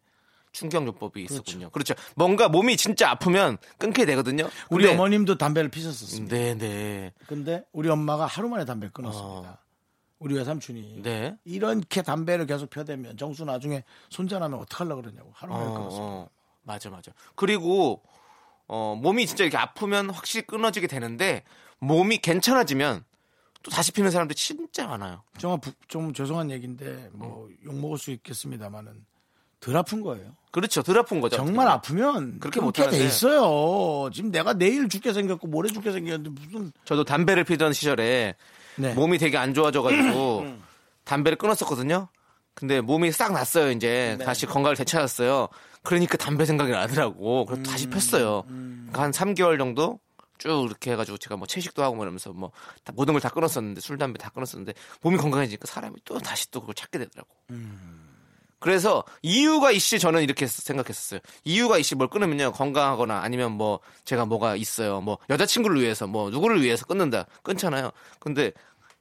[0.56, 1.68] 충격요법이 있었군요.
[1.70, 1.94] 그렇죠.
[2.16, 4.48] 뭔가 몸이 진짜 아프면 끊게 되거든요.
[4.70, 6.34] 우리 근데- 어머님도 담배를 피셨었습니다.
[6.34, 7.12] 네, 네.
[7.26, 9.62] 근데 우리 엄마가 하루 만에 담배를 끊었습니다.
[10.18, 11.02] 우리 외삼촌이 어.
[11.02, 11.36] 네.
[11.44, 16.04] 이렇게 담배를 계속 펴대면 정수 나중에 손자나면 어떡하려고 그러냐고 하루 만에 어, 끊었습니다.
[16.06, 16.28] 어,
[16.62, 17.12] 맞아, 맞아.
[17.34, 18.02] 그리고
[18.66, 21.44] 어, 몸이 진짜 이렇게 아프면 확실히 끊어지게 되는데
[21.78, 23.04] 몸이 괜찮아지면
[23.62, 25.22] 또 다시 피는 사람들이 진짜 많아요.
[25.38, 29.04] 좀, 부- 좀 죄송한 얘기인데 뭐 욕 먹을 수 있겠습니다만은
[29.66, 30.36] 덜 아픈 거예요.
[30.52, 30.82] 그렇죠.
[30.82, 31.36] 덜 아픈 거죠.
[31.36, 31.66] 정말.
[31.68, 33.04] 아프면 그렇게 그렇게 돼 못하는데.
[33.04, 34.08] 있어요.
[34.12, 38.36] 지금 내가 내일 죽게 생겼고 모레 죽게 생겼는데 무슨 저도 담배를 피던 시절에
[38.76, 38.94] 네.
[38.94, 40.46] 몸이 되게 안 좋아져가지고
[41.04, 42.08] 담배를 끊었었거든요.
[42.54, 43.70] 근데 몸이 싹 났어요.
[43.70, 44.24] 이제 네.
[44.24, 45.48] 다시 건강을 되찾았어요.
[45.82, 47.44] 그러니까 담배 생각이 나더라고.
[47.44, 48.44] 그래서 음, 다시 폈어요.
[48.46, 49.98] 그러니까 한 3개월 정도
[50.38, 53.98] 쭉 이렇게 해가지고 제가 뭐 채식도 하고 뭐 이러면서 뭐다 모든 걸 다 끊었었는데 술
[53.98, 57.28] 담배 다 끊었었는데 몸이 건강해지니까 사람이 또 다시 또 그걸 찾게 되더라고.
[58.66, 61.20] 그래서 이유가 있이 저는 이렇게 생각했었어요.
[61.44, 65.00] 이유가 있이 뭘 끊으면요 건강하거나 아니면 뭐 제가 뭐가 있어요.
[65.00, 67.92] 뭐 여자친구를 위해서 뭐 누구를 위해서 끊는다 끊잖아요.
[68.18, 68.50] 근데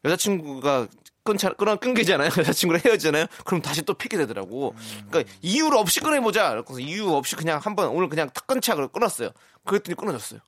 [0.03, 0.87] 여자친구가
[1.23, 2.29] 끊자 끊어 끊기잖아요.
[2.37, 3.25] 여자친구랑 헤어지잖아요.
[3.43, 4.75] 그럼 다시 또 피게 되더라고.
[5.09, 6.61] 그러니까 이유를 없이 끊어보자.
[6.61, 9.31] 그래서 이유 없이 그냥 한번 오늘 그냥 탁 끊자 그래 끊었어요.
[9.65, 10.41] 그랬더니 끊어졌어요.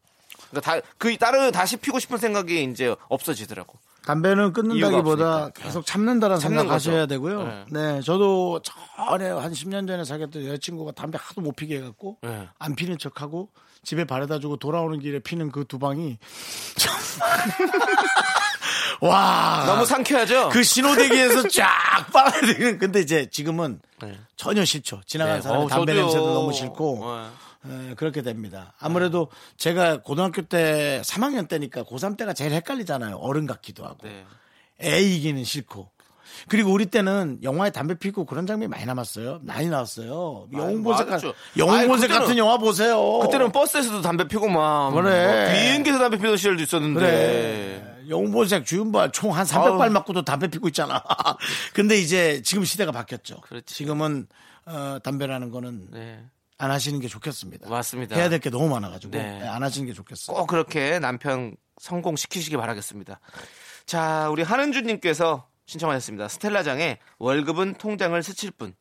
[0.51, 3.79] 그러니까 다 그 다른 다시 피고 싶은 생각이 이제 없어지더라고.
[4.07, 5.49] 담배는 끊는다기보다.
[5.49, 7.07] 계속 참는다라는 참는 생각 하셔야 거죠.
[7.07, 7.43] 되고요.
[7.43, 7.65] 네.
[7.69, 8.01] 네.
[8.01, 12.47] 저도 전에 한 10년 전에 사귀었던 여자친구가 담배 하도 못 피게 해갖고 네.
[12.57, 13.49] 안 피는 척하고
[13.83, 16.17] 집에 바래다 주고 돌아오는 길에 피는 그 두 방이
[16.75, 16.95] 참-
[19.01, 20.49] 와 너무 상쾌하죠.
[20.49, 21.67] 그 신호대기에서 쫙
[22.13, 24.17] 빨아들이는 근데 이제 지금은 네.
[24.35, 25.01] 전혀 싫죠.
[25.05, 25.49] 지나간 네.
[25.49, 25.93] 어우, 담배.
[25.93, 27.23] 냄새도 너무 싫고 네.
[27.23, 27.27] 에,
[27.95, 28.73] 그렇게 됩니다.
[28.79, 33.15] 아무래도 제가 고등학교 때 3학년 때니까 고3 때가 제일 헷갈리잖아요.
[33.17, 33.97] 어른 같기도 하고.
[34.07, 34.25] 네.
[34.83, 35.89] 애 이기는 싫고.
[36.49, 39.39] 그리고 우리 때는 영화에 담배 피고 그런 장면이 많이 남았어요.
[39.41, 40.47] 많이 나왔어요.
[40.53, 41.27] 영웅본색, 많았죠.
[41.29, 43.19] 같- 영웅본색 같은 영화 보세요.
[43.19, 45.25] 그때는 버스에서도 담배 피고 막 그래.
[45.25, 48.05] 뭐 비행기에서 담배 피던 시절도 있었는데 그래.
[48.09, 49.89] 영웅본색 주윤발 총 한 300발 아우.
[49.89, 51.01] 맞고도 담배 피고 있잖아.
[51.73, 53.41] 근데 이제 지금 시대가 바뀌었죠.
[53.41, 53.73] 그렇지.
[53.73, 54.27] 지금은
[54.65, 56.23] 어, 담배라는 거는 네.
[56.59, 57.69] 안 하시는 게 좋겠습니다.
[57.69, 58.15] 맞습니다.
[58.15, 59.39] 해야 될 게 너무 많아가지고 네.
[59.39, 60.35] 네, 안 하시는 게 좋겠어요.
[60.35, 63.19] 꼭 그렇게 남편 성공시키시기 바라겠습니다.
[63.85, 66.27] 자, 우리 한은주님께서 신청하셨습니다.
[66.29, 68.73] 스텔라장의 월급은 통장을 스칠 뿐.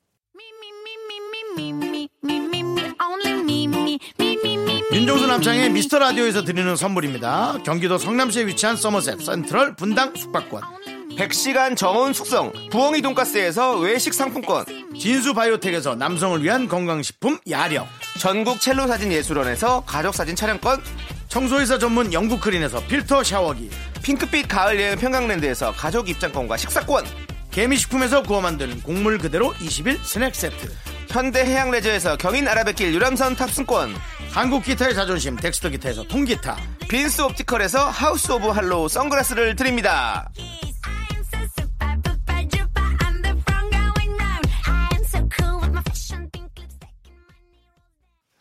[4.93, 7.59] 윤종수 남창의 미스터 라디오에서 드리는 선물입니다.
[7.65, 10.63] 경기도 성남시에 위치한 서머셋 센트럴 분당 숙박권.
[11.15, 14.65] 100시간 정원 숙성 부엉이 돈가스에서 외식 상품권.
[14.99, 17.87] 진수 바이오텍에서 남성을 위한 건강식품 야력.
[18.19, 20.83] 전국 첼로 사진 예술원에서 가족 사진 촬영권.
[21.29, 23.71] 청소회사 전문 영국 크린에서 필터 샤워기.
[24.03, 27.05] 핑크빛 가을 여행 평강랜드에서 가족 입장권과 식사권.
[27.51, 30.71] 개미식품에서 구워 만든 곡물 그대로 20일 스낵 세트.
[31.09, 33.95] 현대 해양 레저에서 경인 아라뱃길 유람선 탑승권.
[34.33, 36.57] 한국 기타의 자존심 덱스터 기타에서 통기타.
[36.89, 40.31] 빈스 옵티컬에서 하우스 오브 할로우 선글라스를 드립니다.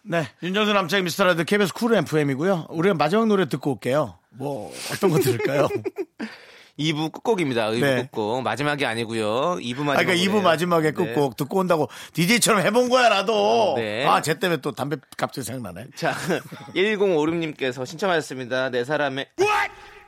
[0.08, 2.68] 네, 윤정수 남창희의 미스터 라디오 KBS 쿨 FM이고요.
[2.70, 4.20] 우리가 마지막 노래 듣고 올게요.
[4.30, 5.68] 뭐 어떤 거 들을까요?
[6.78, 7.70] 2부 끝곡입니다.
[7.72, 8.02] 2부 네.
[8.04, 8.44] 끝곡.
[8.44, 9.56] 마지막이 아니고요.
[9.62, 9.94] 2부 마지막.
[9.94, 13.76] 아, 그러니까 2부 마지막에 끝곡 듣고 온다고 DJ처럼 해본 거야 나도.
[13.78, 14.06] 네.
[14.06, 15.88] 아, 쟤 때문에 또 담배 갑자기 생각나네.
[15.96, 16.14] 자,
[16.76, 18.70] 1056님께서 신청하셨습니다.
[18.72, 19.28] 네 사람의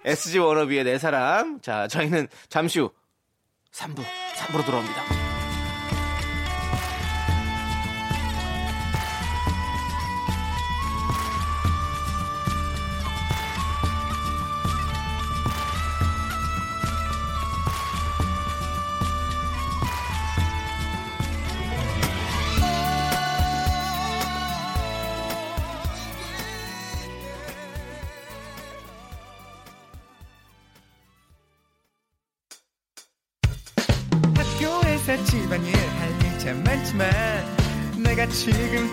[0.06, 1.60] SG 워너비의 네 사람.
[1.62, 2.92] 자, 저희는 잠시 후
[3.74, 4.04] 3부,
[4.36, 5.17] 3부로 돌아옵니다.
[38.48, 38.87] 내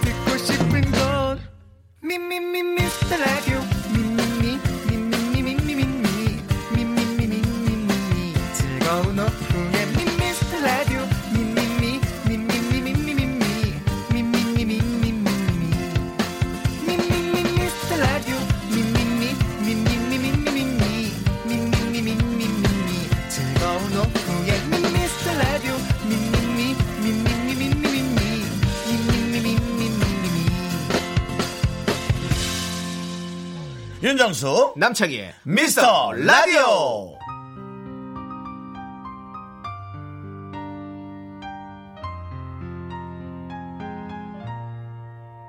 [34.77, 37.17] 남창희의 미스터 라디오.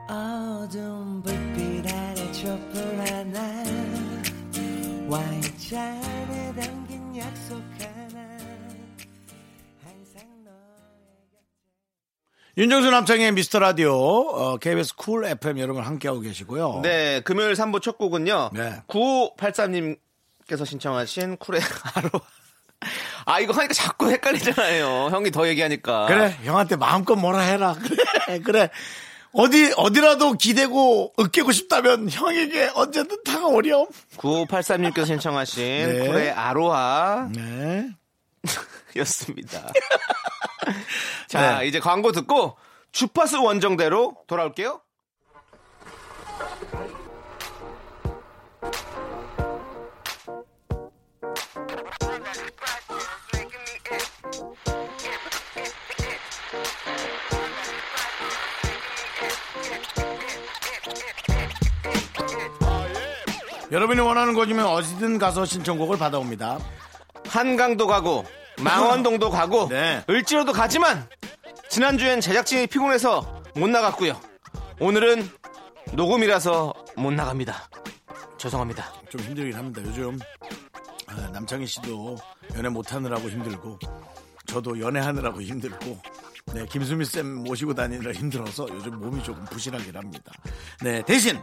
[0.08, 3.64] 어두운 불빛 아래 촛불 하나
[5.08, 7.62] 와인잔에 담긴 약속
[12.58, 16.80] 윤정수 남창희의 미스터 라디오 어, KBS 쿨 FM 여러분 함께하고 계시고요.
[16.84, 18.52] 네, 금요일 3부 첫 곡은요.
[18.54, 18.82] 네.
[18.88, 22.10] 9583님께서 신청하신 쿨의 하루.
[23.26, 25.10] 아, 이거 하니까 자꾸 헷갈리잖아요.
[25.12, 26.06] 형이 더 얘기하니까.
[26.06, 27.76] 그래 형한테 마음껏 뭐라 해라.
[28.26, 28.70] 그래 그래
[29.34, 33.88] 어디 어디라도 기대고 으깨고 싶다면 형에게 언제든 다가오렴.
[34.16, 36.08] 9583님께서 신청하신 네.
[36.08, 37.90] 쿨의 아로하 네.
[38.98, 39.72] 였습니다.
[41.28, 41.68] 자, 네.
[41.68, 42.58] 이제 광고 듣고
[42.92, 44.82] 주파수 원정대로 돌아올게요.
[63.72, 66.60] 여러분이 원하는 곡이면 어디든 가서 신청곡을 받아옵니다.
[67.28, 68.24] 한강도 가고
[68.60, 70.04] 망원동도 가고 네.
[70.10, 71.08] 을지로도 가지만
[71.70, 74.20] 지난주엔 제작진이 피곤해서 못 나갔고요.
[74.80, 75.30] 오늘은
[75.94, 77.70] 녹음이라서 못 나갑니다.
[78.38, 78.94] 죄송합니다.
[79.10, 79.82] 좀 힘들긴 합니다.
[79.86, 80.20] 요즘
[81.08, 82.18] 아, 남창희 씨도
[82.56, 83.80] 연애 못하느라고 힘들고
[84.48, 86.00] 저도 연애하느라고 힘들고
[86.54, 90.32] 네 김수미 쌤 모시고 다니느라 힘들어서 요즘 몸이 조금 부실하긴 합니다.
[90.82, 91.42] 네 대신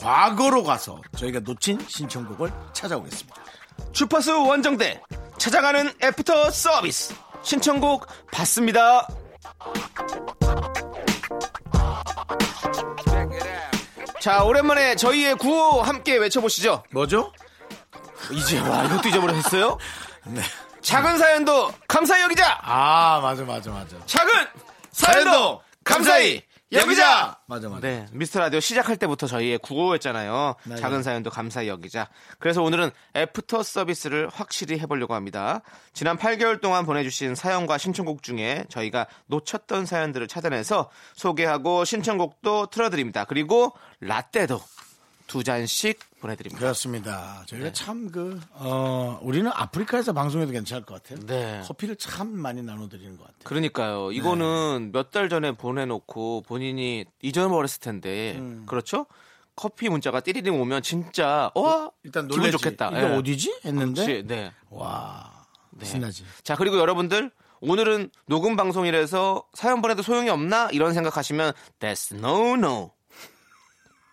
[0.00, 3.36] 과거로 가서 저희가 놓친 신청곡을 찾아오겠습니다.
[3.92, 5.00] 주파수 원정대
[5.38, 9.06] 찾아가는 애프터 서비스 신청곡 받습니다.
[14.20, 16.82] 자 오랜만에 저희의 구호 함께 외쳐보시죠.
[16.90, 17.32] 뭐죠?
[18.32, 19.78] 이제 와 이것도 잊어버렸어요?
[20.26, 20.42] 네.
[20.82, 22.58] 작은 사연도 감사히 여기자.
[22.62, 23.96] 아 맞아 맞아 맞아.
[24.06, 24.32] 작은
[24.92, 27.38] 사연도 감사히 여기자.
[27.46, 27.80] 맞아 맞아.
[27.80, 30.54] 네, 미스터 라디오 시작할 때부터 저희의 구호였잖아요.
[30.64, 30.80] 맞아요.
[30.80, 32.08] 작은 사연도 감사히 여기자.
[32.38, 35.62] 그래서 오늘은 애프터 서비스를 확실히 해보려고 합니다.
[35.94, 43.24] 지난 8개월 동안 보내주신 사연과 신청곡 중에 저희가 놓쳤던 사연들을 찾아내서 소개하고 신청곡도 틀어드립니다.
[43.24, 44.60] 그리고 라떼도
[45.28, 46.58] 두 잔씩 보내드립니다.
[46.58, 47.44] 그렇습니다.
[47.46, 47.72] 저희가 네.
[47.72, 51.24] 참 그, 어, 우리는 아프리카에서 방송해도 괜찮을 것 같아요.
[51.26, 51.62] 네.
[51.64, 53.38] 커피를 참 많이 나눠드리는 것 같아요.
[53.44, 54.10] 그러니까요.
[54.10, 59.06] 이거는 몇 달 전에 보내놓고 본인이 잊어버렸을 텐데, 그렇죠?
[59.54, 62.52] 커피 문자가 띠리링 오면 진짜 어 일단 기분 놀랬지.
[62.62, 62.88] 좋겠다.
[62.90, 63.04] 이게 예.
[63.16, 63.60] 어디지?
[63.64, 64.04] 했는데.
[64.04, 64.52] 그렇지, 네.
[64.70, 65.46] 와.
[65.70, 65.84] 네.
[65.84, 66.24] 신나지.
[66.44, 72.90] 자 그리고 여러분들 오늘은 녹음 방송이라서 사연 보내도 소용이 없나 이런 생각하시면 that's no no.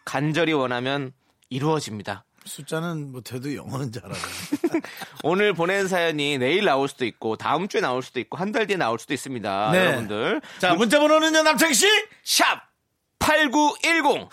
[0.06, 1.12] 간절히 원하면
[1.50, 2.26] 이루어집니다.
[2.46, 4.16] 숫자는 못해도 영어는 잘하고.
[5.24, 8.78] 오늘 보낸 사연이 내일 나올 수도 있고 다음 주에 나올 수도 있고 한 달 뒤에
[8.78, 9.72] 나올 수도 있습니다.
[9.72, 9.78] 네.
[9.86, 11.88] 여러분들 자, 문자 번호는요, 남창희 씨?
[12.24, 12.62] 샵
[13.20, 14.30] 8910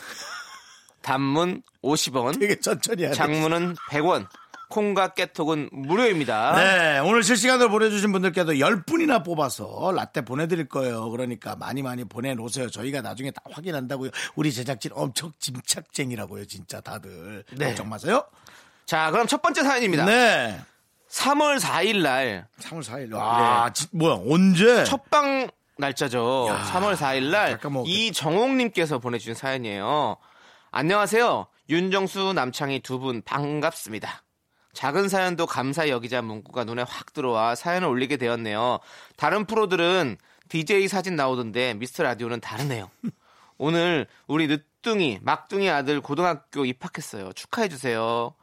[1.00, 3.14] 단문 50원 되게 천천히 하네.
[3.14, 4.28] 장문은 100원
[4.72, 6.54] 콩과 깨톡은 무료입니다.
[6.56, 11.10] 네, 오늘 실시간으로 보내주신 분들께도 10분이나 뽑아서 라떼 보내드릴 거예요.
[11.10, 12.70] 그러니까 많이 많이 보내놓으세요.
[12.70, 14.10] 저희가 나중에 다 확인한다고요.
[14.34, 17.44] 우리 제작진 엄청 짐착쟁이라고요, 진짜 다들.
[17.52, 17.66] 네.
[17.66, 18.24] 걱정 마세요.
[18.86, 20.06] 자 그럼 첫 번째 사연입니다.
[20.06, 20.58] 네.
[21.10, 23.14] 3월 4일 날 3월 4일.
[23.14, 24.84] 와, 지- 뭐야, 언제?
[24.84, 26.48] 첫방 날짜죠.
[26.72, 27.90] 3월 4일 날 먹을게.
[27.92, 30.16] 이정옥님께서 보내주신 사연이에요.
[30.70, 31.46] 안녕하세요.
[31.68, 34.22] 윤정수 남창희 두 분 반갑습니다.
[34.72, 38.80] 작은 사연도 감사 여기자 문구가 눈에 확 들어와 사연을 올리게 되었네요.
[39.16, 40.16] 다른 프로들은
[40.48, 42.90] DJ 사진 나오던데 미스터 라디오는 다르네요.
[43.58, 47.32] 오늘 우리 늦둥이 막둥이 아들 고등학교 입학했어요.
[47.32, 48.34] 축하해 주세요.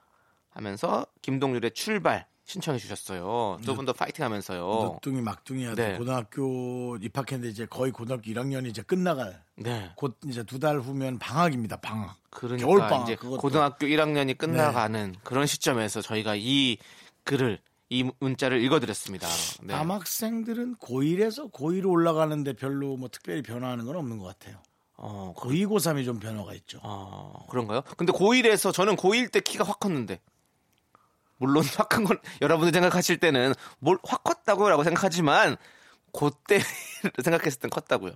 [0.52, 3.60] 하면서 김동률의 출발 신청해 주셨어요.
[3.64, 4.94] 두분더 파이팅 하면서요.
[4.96, 5.98] 늦둥이 막둥이 아들 네.
[6.00, 9.92] 고등학교 입학했는데 이제 거의 고등학교 1학년이 이제 끝나갈 네.
[9.96, 11.78] 곧 이제 두 달 후면 방학입니다.
[11.78, 12.18] 방학.
[12.32, 13.36] 그러니까 겨울방학, 이제 그것도.
[13.36, 13.42] 네.
[13.42, 16.78] 고등학교 1학년이 끝나가는 그런 시점에서 저희가 이
[17.24, 17.60] 글을
[17.90, 19.28] 이 문자를 읽어드렸습니다.
[19.62, 19.74] 네.
[19.76, 24.58] 남학생들은 고1에서 고2로 올라가는데 별로 뭐 특별히 변화하는 건 없는 것 같아요.
[24.98, 26.80] 어, 그- 고2, 고3이 좀 변화가 있죠.
[26.84, 27.84] 어, 그런가요?
[27.96, 30.20] 근데 고1에서 저는 고1 때 키가 확 컸는데
[31.40, 35.58] 물론 확큰건 여러분들 생각하실 때는 뭘 확 컸다고라고 생각하지만
[36.14, 36.60] 그때
[37.24, 38.14] 생각했을 땐 컸다고요.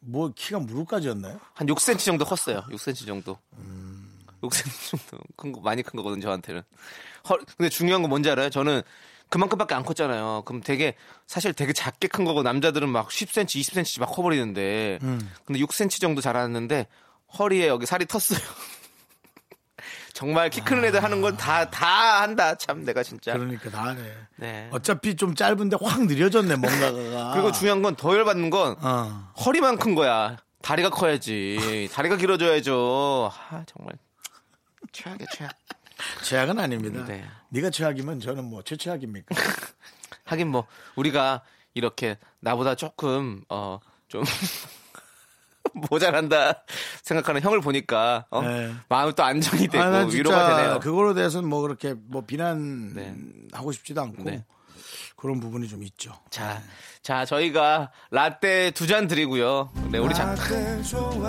[0.00, 1.40] 뭐 키가 무릎까지였나요?
[1.54, 2.62] 한 6cm 정도 컸어요.
[2.70, 3.38] 6cm 정도.
[4.42, 6.62] 6cm 정도 큰 거 많이 큰 거거든 요 저한테는.
[7.28, 8.50] 헐, 근데 중요한 건 뭔지 알아요?
[8.50, 8.82] 저는
[9.28, 10.42] 그만큼밖에 안 컸잖아요.
[10.46, 10.94] 그럼 되게
[11.26, 14.98] 사실 되게 작게 큰 거고 남자들은 막 10cm, 20cm 막 커버리는데
[15.44, 16.86] 근데 6cm 정도 자랐는데
[17.38, 18.40] 허리에 여기 살이 텄어요.
[20.12, 22.54] 정말 키 크는 애들 하는 건 다 다 한다.
[22.54, 23.32] 참 내가 진짜.
[23.34, 24.12] 그러니까 다 하네.
[24.36, 24.68] 네.
[24.72, 27.32] 어차피 좀 짧은데 확 느려졌네, 뭔가가.
[27.34, 29.32] 그리고 중요한 건 더 열받는 건 어.
[29.44, 30.36] 허리만 큰 거야.
[30.62, 31.88] 다리가 커야지.
[31.92, 33.30] 다리가 길어져야죠.
[33.50, 33.94] 아, 정말
[34.92, 35.52] 최악의 최악.
[36.22, 37.04] 최악은 아닙니다.
[37.06, 37.24] 네.
[37.50, 37.60] 네.
[37.60, 39.34] 가 최악이면 저는 뭐 최최악입니까?
[40.24, 41.42] 하긴 뭐 우리가
[41.74, 44.22] 이렇게 나보다 조금 어 좀
[45.90, 46.64] 모자란다
[47.02, 48.42] 생각하는 형을 보니까 어?
[48.42, 48.72] 네.
[48.88, 50.80] 마음 또 안정이 되고 아, 위로가 되네요.
[50.80, 53.14] 그거로 대해서는 뭐 그렇게 뭐 비난 네.
[53.52, 54.44] 하고 싶지도 않고 네.
[55.16, 56.12] 그런 부분이 좀 있죠.
[56.30, 56.60] 자,
[57.02, 59.70] 자 저희가 라떼 두 잔 드리고요.
[59.90, 60.36] 네, 우리 작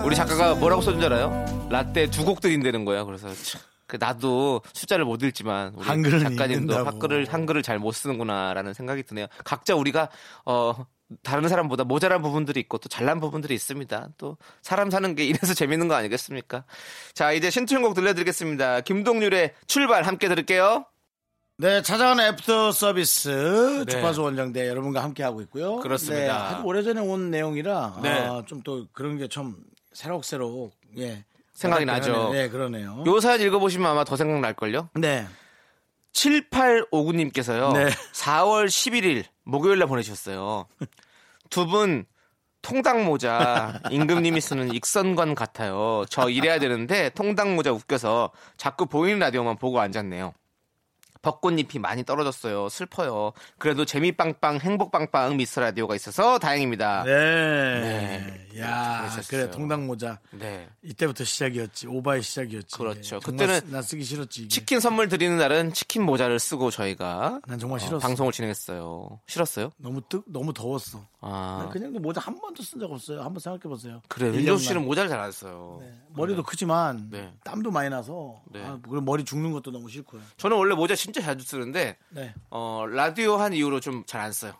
[0.03, 1.67] 우리 작가가 뭐라고 써준 줄 알아요?
[1.69, 3.03] 라떼 두 곡 드린다는 거야.
[3.05, 6.88] 그래서 참, 그 나도 숫자를 못 읽지만 우리 작가님도 읽는다고.
[6.89, 9.27] 한글을 한글을 잘 못 쓰는구나라는 생각이 드네요.
[9.45, 10.10] 각자 우리가
[10.45, 10.86] 어
[11.24, 14.10] 다른 사람보다 모자란 부분들이 있고 또 잘난 부분들이 있습니다.
[14.17, 16.63] 또 사람 사는 게 이래서 재밌는 거 아니겠습니까?
[17.13, 18.82] 자, 이제 신청곡 들려드리겠습니다.
[18.82, 20.86] 김동률의 출발 함께 들을게요.
[21.60, 23.91] 네, 찾아가는 애프터 서비스 네.
[23.91, 25.78] 주파수 원정대 여러분과 함께 하고 있고요.
[25.78, 26.58] 그렇습니다.
[26.58, 28.41] 네, 오래전에 온 내용이라 네.
[28.46, 29.56] 좀또 그런 게 좀
[29.93, 32.30] 새록새록 예 생각이 나죠.
[32.32, 33.04] 네, 그러네요.
[33.08, 34.89] 요 사연 읽어보시면 아마 더 생각날걸요?
[34.96, 35.26] 네,
[36.17, 37.73] 7859님께서요.
[37.73, 37.89] 네.
[38.13, 40.65] 4월 11일 목요일 날 보내주셨어요.
[41.49, 42.06] 두 분
[42.62, 46.03] 통당 모자 임금님이 쓰는 익선관 같아요.
[46.10, 50.34] 저 일해야 되는데 통당 모자 웃겨서 자꾸 보이는 라디오만 보고 앉았네요.
[51.21, 52.69] 벚꽃잎이 많이 떨어졌어요.
[52.69, 53.32] 슬퍼요.
[53.58, 57.03] 그래도 재미 빵빵 행복 빵빵 미스 라디오가 있어서 다행입니다.
[57.06, 59.24] 네, 야, 그러셨어요.
[59.30, 60.67] 그래 통당 모자 네.
[60.82, 62.76] 이때부터 시작이었지 오바의 시작이었지.
[62.76, 63.20] 그렇죠.
[63.20, 64.41] 그때는 나 쓰기 싫었지.
[64.41, 64.48] 이게.
[64.50, 68.00] 치킨 선물 드리는 날은 치킨 모자를 쓰고 저희가 난 정말 어, 싫었어.
[68.00, 69.20] 방송을 진행했어요.
[69.28, 69.72] 싫었어요?
[69.78, 71.06] 너무 뜨 너무 더웠어.
[71.22, 71.58] 아.
[71.63, 73.22] 난 그냥 모자 한 번도 쓴 적 없어요.
[73.22, 74.02] 한번 생각해 보세요.
[74.08, 75.82] 그래 윤정수 씨는 모자를 잘 안 써요.
[76.10, 77.34] 머리도 크지만 네.
[77.43, 78.63] 땀도 많이 나서 네.
[78.63, 80.22] 아, 그리고 머리 죽는 것도 너무 싫고요.
[80.38, 82.34] 저는 원래 모자 진짜 자주 쓰는데 네.
[82.50, 84.54] 어, 라디오 한 이후로 좀 잘 안 써요.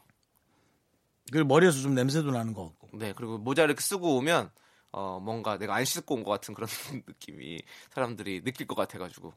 [1.32, 2.77] 그리고 머리에서 좀 냄새도 나는 것 같고.
[2.98, 4.50] 네 그리고 모자 이렇게 쓰고 오면
[4.92, 6.68] 어, 뭔가 내가 안 씻고 온 것 같은 그런
[7.08, 7.62] 느낌이
[7.94, 9.34] 사람들이 느낄 것 같아가지고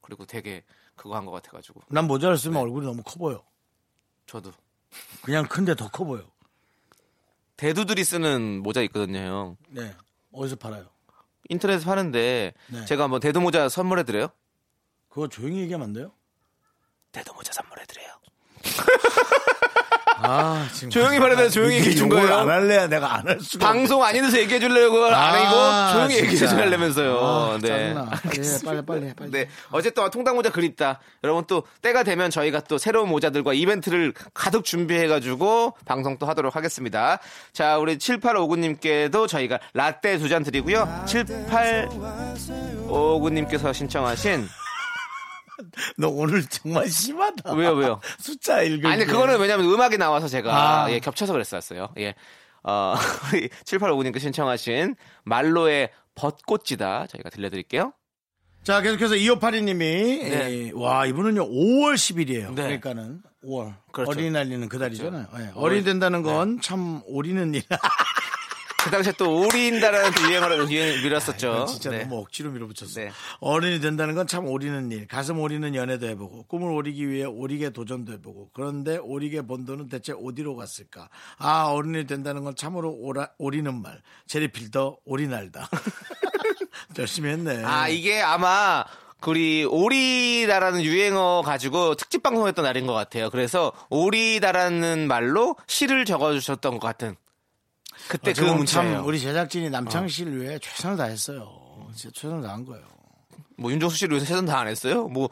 [0.00, 0.64] 그리고 되게
[0.96, 2.42] 그거 한 것 같아가지고 난 모자를 네.
[2.42, 3.44] 쓰면 얼굴이 너무 커 보여.
[4.26, 4.52] 저도
[5.22, 6.24] 그냥 큰데 더 커 보여.
[7.56, 9.18] 대두들이 쓰는 모자 있거든요.
[9.18, 9.56] 형.
[9.68, 9.94] 네.
[10.32, 10.86] 어디서 팔아요?
[11.48, 12.84] 인터넷에 파는데 네.
[12.86, 14.28] 제가 한번 대두 모자 선물해 드려요.
[15.08, 16.12] 그거 조용히 얘기하면 안 돼요?
[17.12, 18.08] 대두 모자 선물해 드려요.
[20.22, 22.34] 아, 지금 조용히 말해도 조용히 얘기해 준 거예요.
[22.36, 23.66] 안 할래야 내가 안 할 수가.
[23.66, 26.46] 방송 아니면서 얘기해 주려고 안 아, 하고 조용히 얘기해.
[26.46, 27.18] 주려면서요.
[27.18, 27.68] 아, 네.
[27.94, 28.10] 짜증나.
[28.36, 29.30] 예, 빨리 빨리 해, 빨리.
[29.30, 29.48] 네.
[29.70, 31.00] 어쨌든 통당 모자 그립다.
[31.22, 36.54] 여러분 또 때가 되면 저희가 또 새로운 모자들과 이벤트를 가득 준비해 가지고 방송 또 하도록
[36.54, 37.18] 하겠습니다.
[37.52, 41.02] 자, 우리 7859 님께도 저희가 라떼 두 잔 드리고요.
[41.06, 44.48] 7859 님께서 신청하신
[45.98, 47.54] 너 오늘 정말 심하다.
[47.54, 48.00] 왜요, 왜요?
[48.18, 49.06] 숫자 읽을 아니, 때.
[49.06, 50.90] 그거는 왜냐면 음악이 나와서 제가 아.
[50.90, 51.88] 예, 겹쳐서 그랬었어요.
[51.98, 52.14] 예.
[52.62, 52.94] 어,
[53.32, 57.92] 우리 7859님께 신청하신 말로의 벚꽃지다 저희가 들려드릴게요.
[58.62, 60.70] 자, 계속해서 2582님이 네.
[60.74, 61.46] 와, 이분은요.
[61.50, 62.54] 5월 10일이에요.
[62.54, 62.62] 네.
[62.62, 63.74] 그러니까는 5월.
[63.92, 64.10] 그렇죠.
[64.10, 65.26] 어린이날리는 그 달이잖아요.
[65.38, 65.50] 예.
[65.54, 67.62] 어린이 된다는 건참 오리는 일.
[68.84, 71.48] 그 당시에 또 오리인다라는 또 유행어를 유행 밀었었죠.
[71.48, 72.02] 이건 진짜 네.
[72.04, 73.00] 너무 억지로 밀어붙였어.
[73.00, 73.10] 네.
[73.40, 75.06] 어른이 된다는 건 참 오리는 일.
[75.06, 80.12] 가슴 오리는 연애도 해보고 꿈을 오리기 위해 오리게 도전도 해보고 그런데 오리게 번 돈은 대체
[80.12, 81.08] 어디로 갔을까?
[81.38, 84.00] 아 어른이 된다는 건 참으로 오라, 오리는 말.
[84.26, 85.68] 제리 필터 오리 날다.
[86.98, 87.62] 열심히 했네.
[87.64, 88.84] 아 이게 아마
[89.26, 93.30] 우리 오리다라는 유행어 가지고 특집 방송했던 날인 것 같아요.
[93.30, 97.16] 그래서 오리다라는 말로 시를 적어주셨던 것 같은
[98.08, 99.06] 그때 그 어쩌면 참 문자예요.
[99.06, 101.88] 우리 제작진이 남창희 씨를 위해 최선을 다했어요.
[101.94, 102.84] 진짜 최선을 다한 거예요.
[103.56, 105.06] 뭐 윤정수 씨를 위해서 최선 다 안 했어요?
[105.08, 105.28] 뭐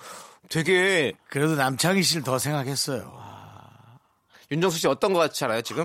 [0.49, 3.21] 되게 그래도 남창희 씨를 더 생각했어요.
[4.51, 5.85] 윤정수 씨 어떤 것 같지 않아요 지금?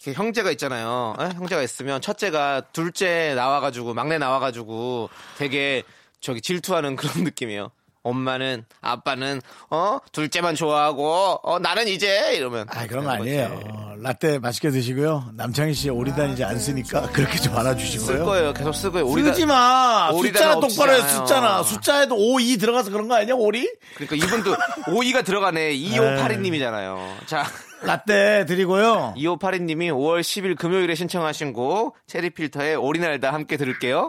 [0.00, 1.14] 형제가 있잖아요.
[1.18, 1.24] 에?
[1.34, 5.82] 형제가 있으면 첫째가 둘째 나와가지고 막내 나와가지고 되게
[6.20, 7.70] 저기 질투하는 그런 느낌이에요.
[8.04, 9.40] 엄마는 아빠는
[9.70, 13.10] 어 둘째만 좋아하고 어 나는 이제 이러면 아 그런 거.
[13.10, 13.60] 아니에요.
[13.64, 15.30] 어, 라떼 맛있게 드시고요.
[15.34, 18.06] 남창희 씨 오리단 이제 안 쓰니까 그렇게 좀 알아주시고요.
[18.06, 18.52] 쓸 거예요.
[18.52, 19.06] 계속 쓰 거예요.
[19.08, 20.12] 오리다 쓰지 마.
[20.12, 21.00] 숫자는 똑바로 해.
[21.08, 21.62] 숫자나.
[21.62, 23.72] 숫자에도 5, 2 들어가서 그런 거 아니냐, 오리?
[23.94, 24.54] 그러니까 이분도
[24.94, 25.74] 오이가 들어가네.
[25.74, 27.26] 2582님이잖아요.
[27.26, 27.44] 자,
[27.82, 29.14] 라떼 드리고요.
[29.16, 34.08] 2582님이 5월 10일 금요일에 신청하신 곡 체리필터의 오리날다 함께 들을게요.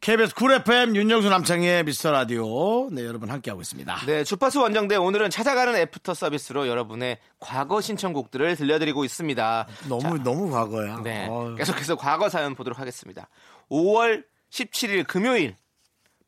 [0.00, 5.28] KBS 쿨 FM 윤정수 남창희의 미스터 라디오 네 여러분 함께하고 있습니다 네, 주파수 원정대 오늘은
[5.28, 9.66] 찾아가는 애프터 서비스로 여러분의 과거 신청곡들을 들려드리고 있습니다.
[9.88, 11.54] 너무 너무 과거야 네, 어휴.
[11.56, 13.28] 계속해서 과거 사연 보도록 하겠습니다.
[13.70, 15.56] 5월 17일 금요일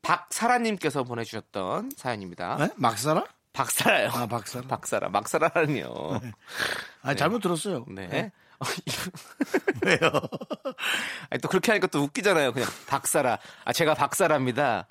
[0.02, 2.58] 박사라님께서 보내주셨던 사연입니다.
[2.60, 2.68] 에?
[2.76, 3.24] 막사라?
[3.54, 4.10] 박사라요.
[4.12, 6.20] 아 박사라 박사라, 막사라라니요.
[7.02, 8.32] 아 잘못 들었어요 네.
[8.62, 8.64] 어,
[9.84, 9.98] 왜요
[11.30, 12.52] 아니, 또 그렇게 하니까 또 웃기잖아요.
[12.52, 13.38] 그냥 박사라.
[13.64, 14.86] 아, 제가 박사랍니다.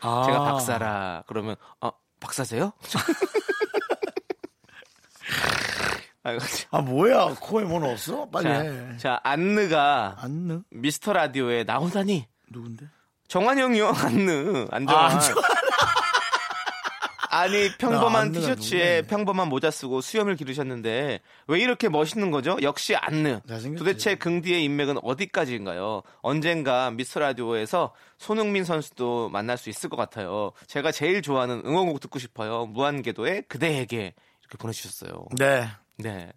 [0.00, 0.22] 아.
[0.26, 1.22] 제가 박사라.
[1.26, 1.90] 그러면, 어,
[2.20, 2.72] 박사세요?
[6.24, 6.68] 아이고, 참.
[6.72, 8.28] 아 뭐야 코에 뭐 넣었어?
[8.30, 10.60] 빨리 자, 해 자, 안느가 안느?
[10.70, 12.26] 미스터 라디오에 나오다니.
[12.50, 12.86] 누군데?
[13.28, 14.66] 정환 형이요, 안느.
[14.72, 15.04] 안정환.
[15.04, 15.44] 아, 안정환.
[17.36, 19.02] 아니 나 평범한 티셔츠에.
[19.02, 22.56] 평범한 모자 쓰고 수염을 기르셨는데 왜 이렇게 멋있는 거죠?
[22.62, 23.40] 역시 안느.
[23.76, 26.02] 도대체 긍디의 인맥은 어디까지인가요?
[26.22, 30.52] 언젠가 미스터 라디오에서 손흥민 선수도 만날 수 있을 것 같아요.
[30.66, 32.66] 제가 제일 좋아하는 응원곡 듣고 싶어요.
[32.66, 35.26] 무한궤도의 그대에게 이렇게 보내주셨어요.
[35.38, 36.32] 네 네.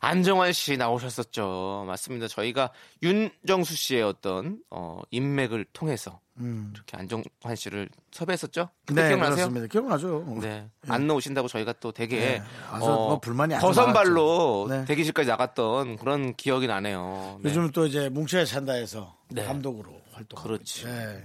[0.00, 1.84] 안정환 씨 나오셨었죠.
[1.86, 2.26] 맞습니다.
[2.26, 2.70] 저희가
[3.02, 6.72] 윤정수 씨의 어떤 어, 인맥을 통해서 음.
[6.74, 8.70] 이렇게 안정환 씨를 섭외했었죠.
[8.86, 9.34] 그때 네, 기억나세요?
[9.48, 9.66] 그렇습니다.
[9.66, 10.38] 기억나죠.
[10.40, 10.68] 네.
[10.88, 12.42] 안 나오신다고 저희가 또 되게 네.
[12.70, 14.66] 와서 뭐 불만이 거선발로.
[14.70, 14.84] 네.
[14.86, 17.40] 대기실까지 나갔던 그런 기억이 나네요.
[17.42, 17.48] 네.
[17.50, 19.44] 요즘 또 이제 뭉쳐야 찬다에서 네.
[19.44, 20.42] 감독으로 활동.
[20.42, 20.86] 그렇지.
[20.86, 21.22] 네.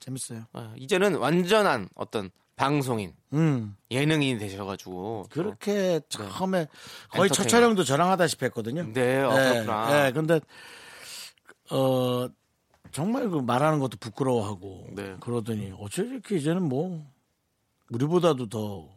[0.00, 0.44] 재밌어요.
[0.52, 3.76] 어, 이제는 완전한 어떤 방송인, 음.
[3.90, 6.68] 예능인이 되셔가지고 그렇게 처음에
[7.10, 7.48] 거의 첫.
[7.48, 8.86] 촬영도 저랑 하다시피 했거든요.
[8.94, 9.90] 네, 어, 그렇구나.
[10.04, 10.40] 네, 근데
[11.70, 12.28] 어
[12.96, 15.16] 정말 그 말하는 것도 부끄러워하고 네.
[15.20, 17.06] 그러더니 어째 이렇게 이제는 뭐
[17.90, 18.88] 우리보다도 더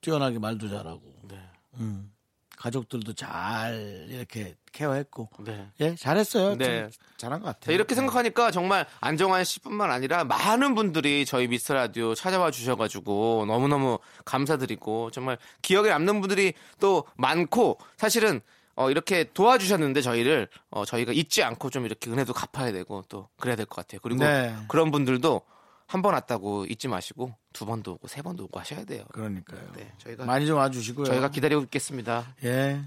[0.00, 1.38] 뛰어나게 말도 잘하고 네.
[1.74, 2.10] 음.
[2.56, 5.70] 가족들도 잘 이렇게 케어했고 네.
[5.78, 6.56] 예 잘했어요.
[6.56, 6.80] 네.
[6.82, 7.74] 좀 잘한 것 자, 같아요.
[7.76, 15.12] 이렇게 생각하니까 정말 안정환 씨뿐만 아니라 많은 분들이 저희 미스터 라디오 찾아와 주셔가지고 너무너무 감사드리고
[15.12, 18.40] 정말 기억에 남는 분들이 또 많고 사실은
[18.76, 23.56] 어, 이렇게 도와주셨는데 저희를 어, 저희가 잊지 않고 좀 이렇게 은혜도 갚아야 되고 또 그래야
[23.56, 24.00] 될 것 같아요.
[24.02, 24.54] 그리고 네.
[24.68, 25.42] 그런 분들도
[25.86, 29.04] 한 번 왔다고 잊지 마시고 두 번도 오고 세 번도 오고 하셔야 돼요.
[29.12, 29.60] 그러니까요.
[29.76, 31.04] 네, 저희가 많이 좀 와주시고요.
[31.06, 32.34] 저희가 기다리고 있겠습니다.
[32.44, 32.80] 예.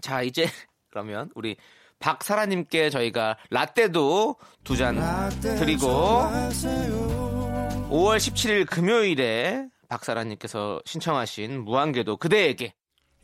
[0.00, 0.46] 자, 이제
[0.90, 1.56] 그러면 우리
[1.98, 4.96] 박사라님께 저희가 라떼도 두 잔
[5.40, 5.86] 드리고
[7.90, 12.74] 5월 17일 금요일에 박사라님께서 신청하신 무한궤도 그대에게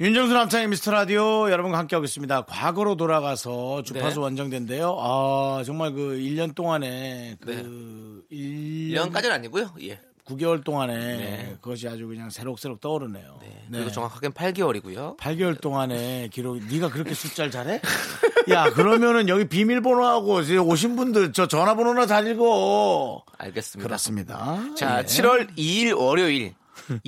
[0.00, 2.46] 윤정수 남창의 미스터 라디오 여러분과 함께하고 있습니다.
[2.46, 4.20] 과거로 돌아가서 주파수 네.
[4.22, 4.96] 원정된데요.
[4.98, 8.34] 아, 정말 그 1년 동안에 그 네.
[8.34, 9.74] 1년 1년까지는 아니고요.
[9.82, 10.00] 예.
[10.24, 11.56] 9개월 동안에 네.
[11.60, 13.40] 그것이 아주 그냥 새록새록 떠오르네요.
[13.42, 13.48] 네.
[13.68, 13.78] 네.
[13.78, 15.18] 그리고 정확하게는 8개월이고요.
[15.18, 17.82] 8개월 동안에 기록 네가 그렇게 숫자를 잘해?
[18.48, 23.22] 야, 그러면은 여기 비밀번호하고 오신 분들 저 전화번호나 다 읽어.
[23.36, 23.86] 알겠습니다.
[23.86, 24.74] 그렇습니다.
[24.76, 25.04] 자, 예.
[25.04, 26.54] 7월 2일 월요일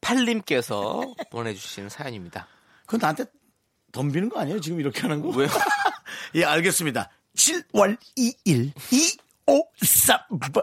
[0.00, 2.46] 2538님께서 보내주신 사연입니다.
[2.86, 3.24] 그건 나한테
[3.92, 4.60] 덤비는 거 아니에요?
[4.60, 5.28] 지금 이렇게 하는 거?
[5.30, 5.48] 왜요?
[6.34, 7.10] 예, 알겠습니다.
[7.36, 8.72] 7월 2일
[9.46, 10.62] 2538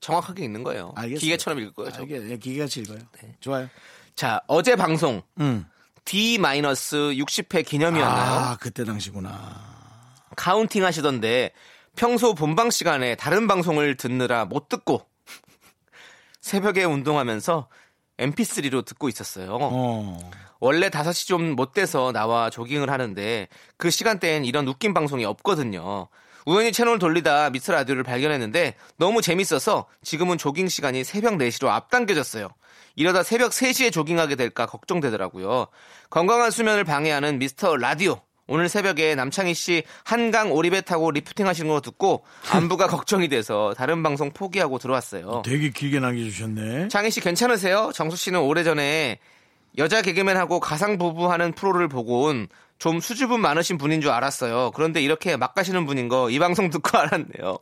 [0.00, 0.92] 정확하게 읽는 거예요.
[0.96, 1.20] 알겠습니다.
[1.20, 1.90] 기계처럼 읽을 거예요.
[1.92, 2.02] 저.
[2.02, 2.98] 알게, 예, 기계같이 읽어요.
[3.40, 3.68] 좋아요.
[4.14, 5.66] 자, 어제 방송 음.
[6.04, 8.32] D-60회 기념이었나요?
[8.32, 9.68] 아, 그때 당시구나.
[10.36, 11.52] counting 하시던데
[11.96, 15.06] 평소 본방 시간에 다른 방송을 듣느라 못 듣고
[16.40, 17.68] 새벽에 운동하면서
[18.18, 19.58] mp3로 듣고 있었어요.
[19.60, 20.30] 어.
[20.60, 26.08] 원래 5시 좀 못 돼서 나와 조깅을 하는데 그 시간대엔 이런 웃긴 방송이 없거든요.
[26.46, 32.48] 우연히 채널 돌리다 미스터 라디오를 발견했는데 너무 재밌어서 지금은 조깅 시간이 새벽 4시로 앞당겨졌어요.
[32.96, 35.66] 이러다 새벽 3시에 조깅하게 될까 걱정되더라고요.
[36.10, 38.20] 건강한 수면을 방해하는 미스터 라디오.
[38.48, 44.02] 오늘 새벽에 남창희 씨 한강 오리배 타고 래프팅 하시는 거 듣고 안부가 걱정이 돼서 다른
[44.02, 45.42] 방송 포기하고 들어왔어요.
[45.44, 46.88] 되게 길게 남겨주셨네.
[46.88, 47.92] 창희 씨 괜찮으세요?
[47.94, 49.18] 정수 씨는 오래전에
[49.76, 54.70] 여자 개그맨하고 가상 부부 하는 프로를 보고 온 좀 수줍음 많으신 분인 줄 알았어요.
[54.72, 57.58] 그런데 이렇게 막 가시는 분인 거 이 방송 듣고 알았네요.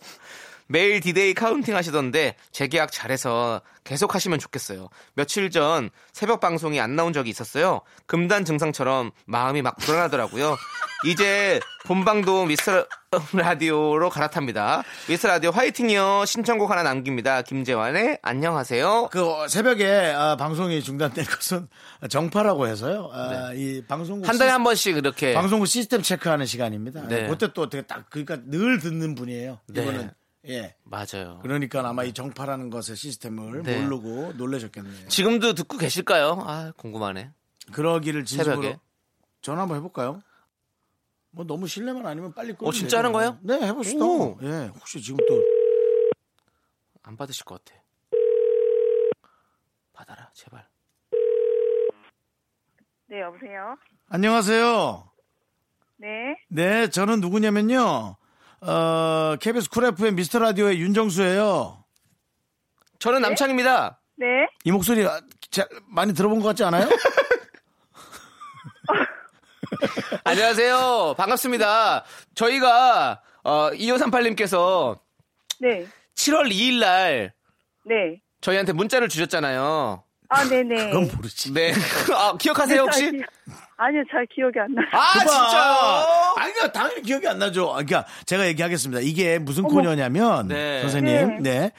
[0.68, 4.88] 매일 디데이 counting 하시던데 재계약 잘해서 계속 하시면 좋겠어요.
[5.14, 7.82] 며칠 전 새벽 방송이 안 나온 적이 있었어요.
[8.06, 10.56] 금단 증상처럼 마음이 막 불안하더라고요.
[11.06, 12.86] 이제 본방도 미스터
[13.32, 14.82] 라디오로 갈아탑니다.
[15.08, 16.24] 미스터 라디오 화이팅이요.
[16.26, 17.42] 신청곡 하나 남깁니다.
[17.42, 19.10] 김재환의 안녕하세요.
[19.12, 21.68] 그 새벽에 아, 방송이 중단된 것은
[22.08, 23.10] 정파라고 해서요.
[23.12, 24.28] 아, 이 방송국 네.
[24.28, 27.06] 한 달에 한 번씩 이렇게 방송국 시스템 체크하는 시간입니다.
[27.06, 27.28] 네.
[27.28, 29.60] 그때 또 어떻게 딱 그러니까 늘 듣는 분이에요.
[29.68, 29.82] 네.
[29.82, 30.10] 이거는
[30.48, 30.76] 예.
[30.84, 31.40] 맞아요.
[31.42, 33.82] 그러니까 아마 이 정파라는 것의 시스템을 네.
[33.82, 35.08] 모르고 놀라셨겠네요.
[35.08, 36.38] 지금도 듣고 계실까요?
[36.46, 37.32] 아 궁금하네.
[37.72, 38.78] 그러기를 진심으로 새벽에.
[39.42, 40.22] 전화 한번 해볼까요?
[41.30, 43.12] 뭐 너무 실례만 아니면 빨리 끊으면 어, 진짜 하는.
[43.12, 43.38] 거예요?
[43.42, 44.04] 네, 해봅시다.
[44.04, 44.38] 오.
[44.42, 45.56] 예, 혹시 지금 또
[47.02, 47.80] 안 받으실 것 같아.
[49.92, 50.66] 받아라, 제발.
[53.06, 53.76] 네, 여보세요?
[54.08, 55.08] 안녕하세요.
[55.98, 56.08] 네.
[56.48, 58.16] 네, 저는 누구냐면요.
[58.66, 61.84] 어, KBS 쿨 FM 미스터 라디오의 윤정수예요.
[62.98, 64.00] 저는 남창입니다.
[64.16, 64.26] 네.
[64.64, 66.88] 이 목소리 아, 자- 많이 들어본 것 같지 않아요?
[70.24, 71.14] 안녕하세요.
[71.16, 72.04] 반갑습니다.
[72.34, 74.98] 저희가 어, 2538님께서
[75.60, 75.86] 네.
[76.16, 77.32] 7월 2일 날
[77.84, 78.20] 네.
[78.40, 80.02] 저희한테 문자를 주셨잖아요.
[80.28, 80.90] 아, 네네.
[80.90, 81.52] 그건 모르지.
[81.52, 81.72] 네.
[82.12, 83.12] 아, 기억하세요, 혹시?
[83.78, 84.86] 아니요, 잘 기억이 안 나요.
[84.92, 85.18] 아.
[85.18, 86.34] 진짜요?
[86.36, 87.68] 아니, 그러니까 당연히 기억이 안 나죠.
[87.70, 89.00] 아, 그러니까 제가 얘기하겠습니다.
[89.02, 90.80] 이게 무슨 코너냐면, 네.
[90.80, 91.72] 선생님, 네.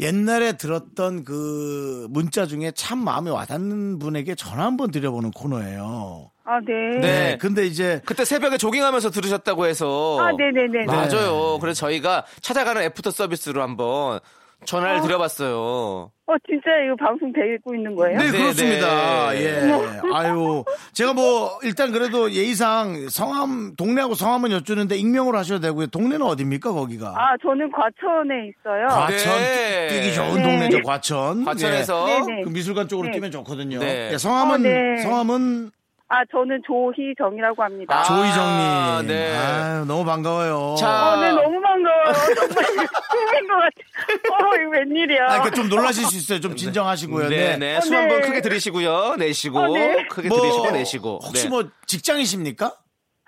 [0.00, 6.32] 옛날에 들었던 그 문자 중에 참 마음에 와닿는 분에게 전화 한번 드려보는 코너예요.
[6.44, 7.00] 아, 네.
[7.00, 7.38] 네.
[7.40, 10.18] 근데 이제 그때 새벽에 조깅하면서 들으셨다고 해서.
[10.20, 10.84] 아, 네 네 네.
[10.84, 11.58] 맞아요.
[11.60, 14.18] 그래서 저희가 찾아가는 애프터 서비스로 한번
[14.64, 16.10] 전화를 드려봤어요.
[16.26, 18.18] 어, 진짜 이거 방송 되고 있는 거예요?
[18.18, 19.30] 네, 네, 그렇습니다.
[19.32, 19.44] 네.
[19.44, 20.00] 예.
[20.14, 20.64] 아유.
[20.94, 25.88] 제가 뭐, 일단 그래도 예의상 성함, 동네하고 성함은 여쭈는데 익명으로 하셔도 되고요.
[25.88, 27.08] 동네는 어딥니까, 거기가?
[27.08, 28.86] 아, 저는 과천에 있어요.
[28.88, 29.88] 과천 네.
[29.88, 30.42] 뛰기 좋은 네.
[30.42, 31.44] 동네죠, 과천.
[31.44, 32.06] 과천에서.
[32.06, 32.42] 네, 네.
[32.44, 33.12] 그 미술관 쪽으로 네.
[33.12, 33.80] 뛰면 좋거든요.
[33.80, 34.10] 네.
[34.12, 35.02] 예, 성함은, 어, 네.
[35.02, 35.70] 성함은
[36.08, 37.98] 아, 저는 조희정이라고 합니다.
[37.98, 39.06] 아, 조희정님.
[39.08, 39.36] 네.
[39.36, 40.76] 아유, 너무 반가워요.
[40.78, 42.12] 자, 어, 네, 너무 반가워요.
[42.34, 44.34] 정말 꿈인 것 같아.
[44.34, 45.24] 어, 이거 웬일이야.
[45.24, 46.40] 아, 그러니까 좀 놀라실 수 있어요.
[46.40, 47.28] 좀 진정하시고요.
[47.30, 47.56] 네, 네.
[47.56, 47.76] 네.
[47.76, 48.26] 어, 숨한번 네.
[48.26, 49.16] 크게 들이시고요.
[49.18, 49.58] 내쉬고.
[49.58, 50.06] 어, 네.
[50.08, 51.20] 크게 뭐, 들이시고 내쉬고.
[51.24, 51.48] 혹시 네.
[51.48, 52.74] 뭐 직장이십니까?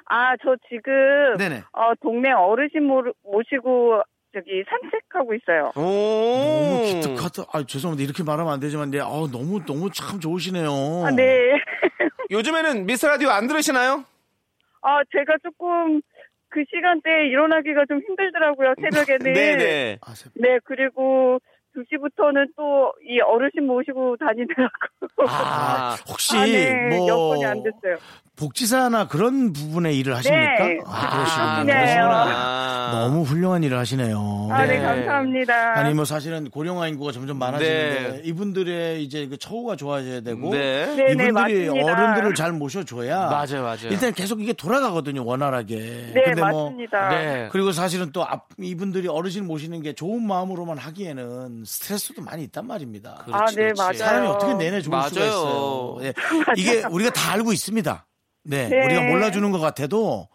[0.08, 1.64] 아, 저 지금, 네네.
[1.72, 4.02] 어, 동네 어르신 모시고,
[4.32, 5.72] 저기, 산책하고 있어요.
[5.74, 6.82] 너무 오.
[6.84, 7.44] 기특하다.
[7.52, 8.04] 아, 죄송합니다.
[8.04, 10.70] 이렇게 말하면 안 되지만, 네, 아, 너무, 너무 참 좋으시네요.
[11.06, 11.24] 아, 네.
[12.30, 14.04] 요즘에는 미스 라디오 안 들으시나요?
[14.82, 16.00] 아, 제가 조금
[16.48, 19.32] 그 시간대에 일어나기가 좀 힘들더라고요, 새벽에는.
[19.32, 19.98] 네네.
[20.02, 21.40] 아, 세- 네, 그리고
[21.76, 24.70] 2시부터는 또 이 어르신 모시고 다니느라고.
[25.28, 26.88] 아, 혹시 아, 네.
[26.88, 27.96] 뭐 여건이 안 됐어요.
[28.36, 30.66] 복지사나 그런 부분에 일을 하십니까?
[30.66, 30.78] 네.
[30.86, 31.64] 아, 그러시군요.
[31.64, 31.72] 네.
[31.72, 32.90] 그러시구나.
[32.92, 34.48] 너무 훌륭한 일을 하시네요.
[34.50, 34.82] 아, 네, 네.
[34.82, 35.78] 감사합니다.
[35.78, 38.20] 아니 뭐 사실은 고령화 인구가 점점 많아지는데 네.
[38.24, 40.86] 이분들의 이제 그 처우가 좋아져야 되고 네.
[40.86, 41.72] 네, 네, 이분들이 맞습니다.
[41.92, 43.88] 어른들을 잘 모셔줘야 맞아요, 맞아요.
[43.90, 45.76] 일단 계속 이게 돌아가거든요 원활하게.
[46.14, 47.08] 네, 근데 뭐 맞습니다.
[47.08, 47.48] 네.
[47.52, 53.24] 그리고 사실은 또 앞, 이분들이 어르신 모시는 게 좋은 마음으로만 하기에는 스트레스도 많이 있단 말입니다.
[53.32, 53.80] 아, 네, 그렇지.
[53.80, 53.94] 맞아요.
[53.94, 55.10] 사람이 어떻게 내내 좋을 수가 맞아요.
[55.10, 55.96] 있어요.
[56.02, 56.12] 예.
[56.56, 58.04] 이게 우리가 다 알고 있습니다.
[58.46, 58.84] 네, 네.
[58.86, 60.28] 우리가 몰라주는 것 같아도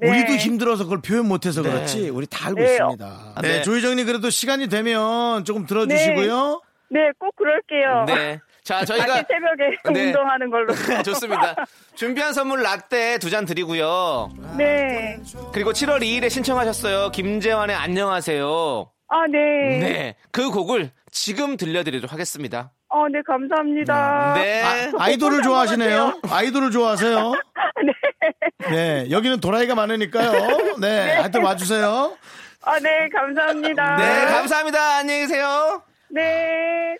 [0.00, 0.08] 네.
[0.10, 1.70] 우리도 힘들어서 그걸 표현 못해서 네.
[1.70, 2.72] 그렇지 우리 다 알고 네.
[2.72, 3.34] 있습니다.
[3.42, 3.62] 네, 네.
[3.62, 6.60] 조희정님 그래도 시간이 되면 조금 들어주시고요.
[6.90, 8.04] 네, 꼭 그럴게요.
[8.06, 8.38] 네.
[8.62, 10.06] 자, 저희가 새벽에 네.
[10.06, 10.74] 운동하는 걸로.
[11.02, 11.54] 좋습니다.
[11.94, 14.30] 준비한 선물 라떼 두 잔 드리고요.
[14.58, 15.18] 네.
[15.52, 17.10] 그리고 7월 2일에 신청하셨어요.
[17.12, 18.90] 김재환의 안녕하세요.
[19.08, 19.78] 아, 네.
[19.78, 20.14] 네.
[20.32, 22.72] 그 곡을 지금 들려드리도록 하겠습니다.
[22.88, 24.34] 어, 네, 감사합니다.
[24.34, 24.92] 네.
[24.98, 26.20] 아, 이돌을 좋아하시네요.
[26.30, 27.32] 아이돌을 좋아하세요.
[27.84, 28.70] 네.
[28.70, 30.76] 네, 여기는 도라이가 많으니까요.
[30.80, 32.16] 네, 하여튼 와주세요.
[32.62, 33.96] 아, 네, 감사합니다.
[33.96, 34.96] 네, 감사합니다.
[34.98, 35.82] 안녕히 계세요.
[36.08, 36.96] 네.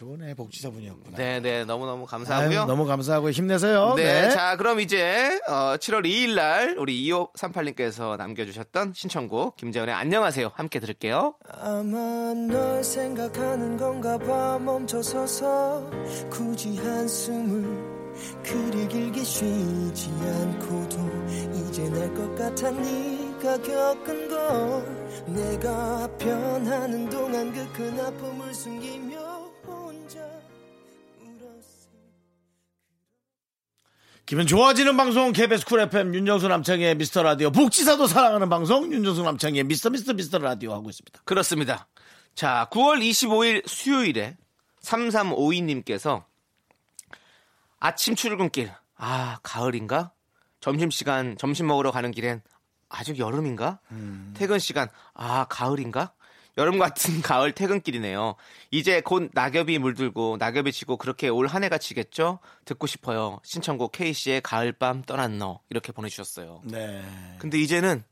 [0.00, 1.16] 아, 좋네 복지사분이었구나.
[1.18, 1.64] 네, 네.
[1.64, 2.60] 너무너무 감사하고요.
[2.60, 3.94] 아유, 너무 감사하고 힘내세요.
[3.96, 4.30] 네, 네.
[4.30, 11.34] 자, 그럼 이제 어, 7월 2일 날 우리 2538님께서 남겨주셨던 신청곡 김재원의 안녕하세요 함께 들을게요.
[11.48, 15.90] 아마 널 생각하는 건가 봐 멈춰서서
[16.30, 18.00] 굳이 한숨을
[18.42, 20.96] 그리 길게 쉬지 않고도
[21.68, 29.29] 이제 날 것 같아 네가 겪은 걸 내가 변하는 동안 그 큰 아픔을 숨기며
[34.30, 39.64] 기분 좋아지는 방송 KBS 쿨 FM 윤정수 남창희의 미스터 라디오 복지사도 사랑하는 방송 윤정수 남창희의
[39.64, 41.22] 미스터 미스터 미스터 라디오 하고 있습니다.
[41.24, 41.88] 그렇습니다.
[42.36, 44.36] 자, 9월 25일 수요일에
[44.82, 46.22] 3352님께서
[47.80, 50.12] 아침 출근길, 아, 가을인가?
[50.60, 52.40] 점심시간, 점심 먹으러 가는 길엔
[52.88, 53.80] 아직 여름인가?
[54.34, 56.12] 퇴근 시간, 아, 가을인가?
[56.60, 58.36] 여름 같은 가을 퇴근길이네요.
[58.70, 62.38] 이제 곧 낙엽이 물들고 낙엽이 지고 그렇게 올 한 해가 지겠죠?
[62.66, 63.40] 듣고 싶어요.
[63.42, 65.60] 신청곡 K씨의 가을밤 떠난 너.
[65.70, 66.60] 이렇게 보내주셨어요.
[66.64, 67.02] 네.
[67.38, 68.04] 근데 이제는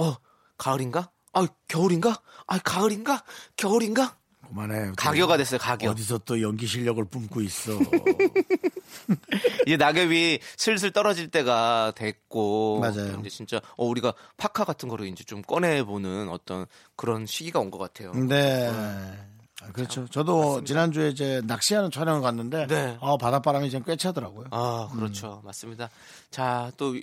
[0.00, 0.14] 어
[0.56, 1.10] 가을인가?
[1.32, 2.22] 아 겨울인가?
[2.46, 3.24] 아 가을인가?
[3.56, 4.16] 겨울인가?
[4.48, 4.92] 그만해.
[4.96, 5.58] 가교가 됐어요.
[5.58, 5.90] 가교.
[5.90, 7.72] 어디서 또 연기 실력을 뿜고 있어.
[9.66, 13.18] 이제 낙엽이 슬슬 떨어질 때가 됐고 맞아요.
[13.20, 17.68] 이제 진짜 어 우리가 파카 같은 거를 이제 좀 꺼내 보는 어떤 그런 시기가 온
[17.70, 18.12] 것 같아요.
[18.14, 18.66] 네.
[19.60, 20.06] 아, 그렇죠.
[20.08, 22.96] 저도 지난주에 이제 낚시하는 촬영을 갔는데 네.
[23.00, 24.46] 어, 바닷바람이 좀꽤 차더라고요.
[24.50, 25.42] 아 그렇죠.
[25.44, 25.90] 맞습니다.
[26.30, 26.94] 자 또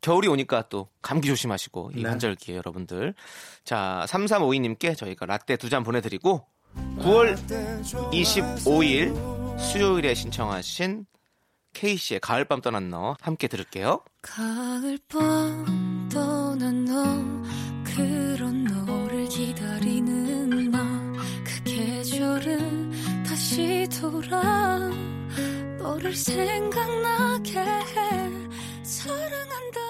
[0.00, 2.08] 겨울이 오니까 또 감기 조심하시고 이 네.
[2.08, 3.14] 환절기에 여러분들.
[3.64, 6.46] 자, 3352님께 저희가 라떼 두 잔 보내드리고
[6.76, 7.36] 9월
[8.12, 11.06] 25일 수요일에 신청하신
[11.72, 14.00] K씨의 가을밤 떠난 너 함께 들을게요.
[14.22, 17.04] 가을밤 떠난 너
[17.84, 24.78] 그런 너를 기다리는 나그 계절은 다시 돌아
[25.78, 28.30] 너를 생각나게 해
[28.82, 29.89] 사랑한다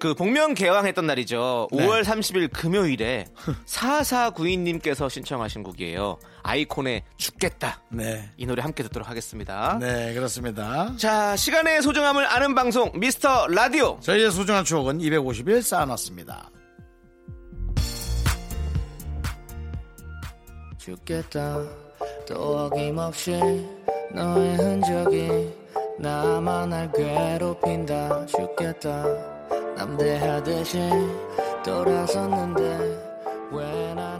[0.00, 1.68] 그 복면 개왕했던 날이죠.
[1.72, 1.86] 네.
[1.86, 3.26] 5월 30일 금요일에
[3.66, 6.18] 4492님께서 신청하신 곡이에요.
[6.42, 7.82] 아이콘의 죽겠다.
[7.90, 8.30] 네.
[8.38, 9.76] 이 노래 함께 듣도록 하겠습니다.
[9.78, 10.96] 네, 그렇습니다.
[10.96, 13.98] 자, 시간의 소중함을 아는 방송 미스터 라디오.
[14.00, 16.50] 저희의 소중한 추억은 250일 쌓아놨습니다.
[20.78, 21.62] 죽겠다
[22.26, 22.34] 또
[22.64, 23.32] 어김없이
[24.14, 25.52] 너의 흔적이
[25.98, 29.04] 나만 날 괴롭힌다 죽겠다
[29.80, 30.90] 남대하듯이
[31.64, 32.98] 돌아섰는데
[33.50, 34.19] 왜나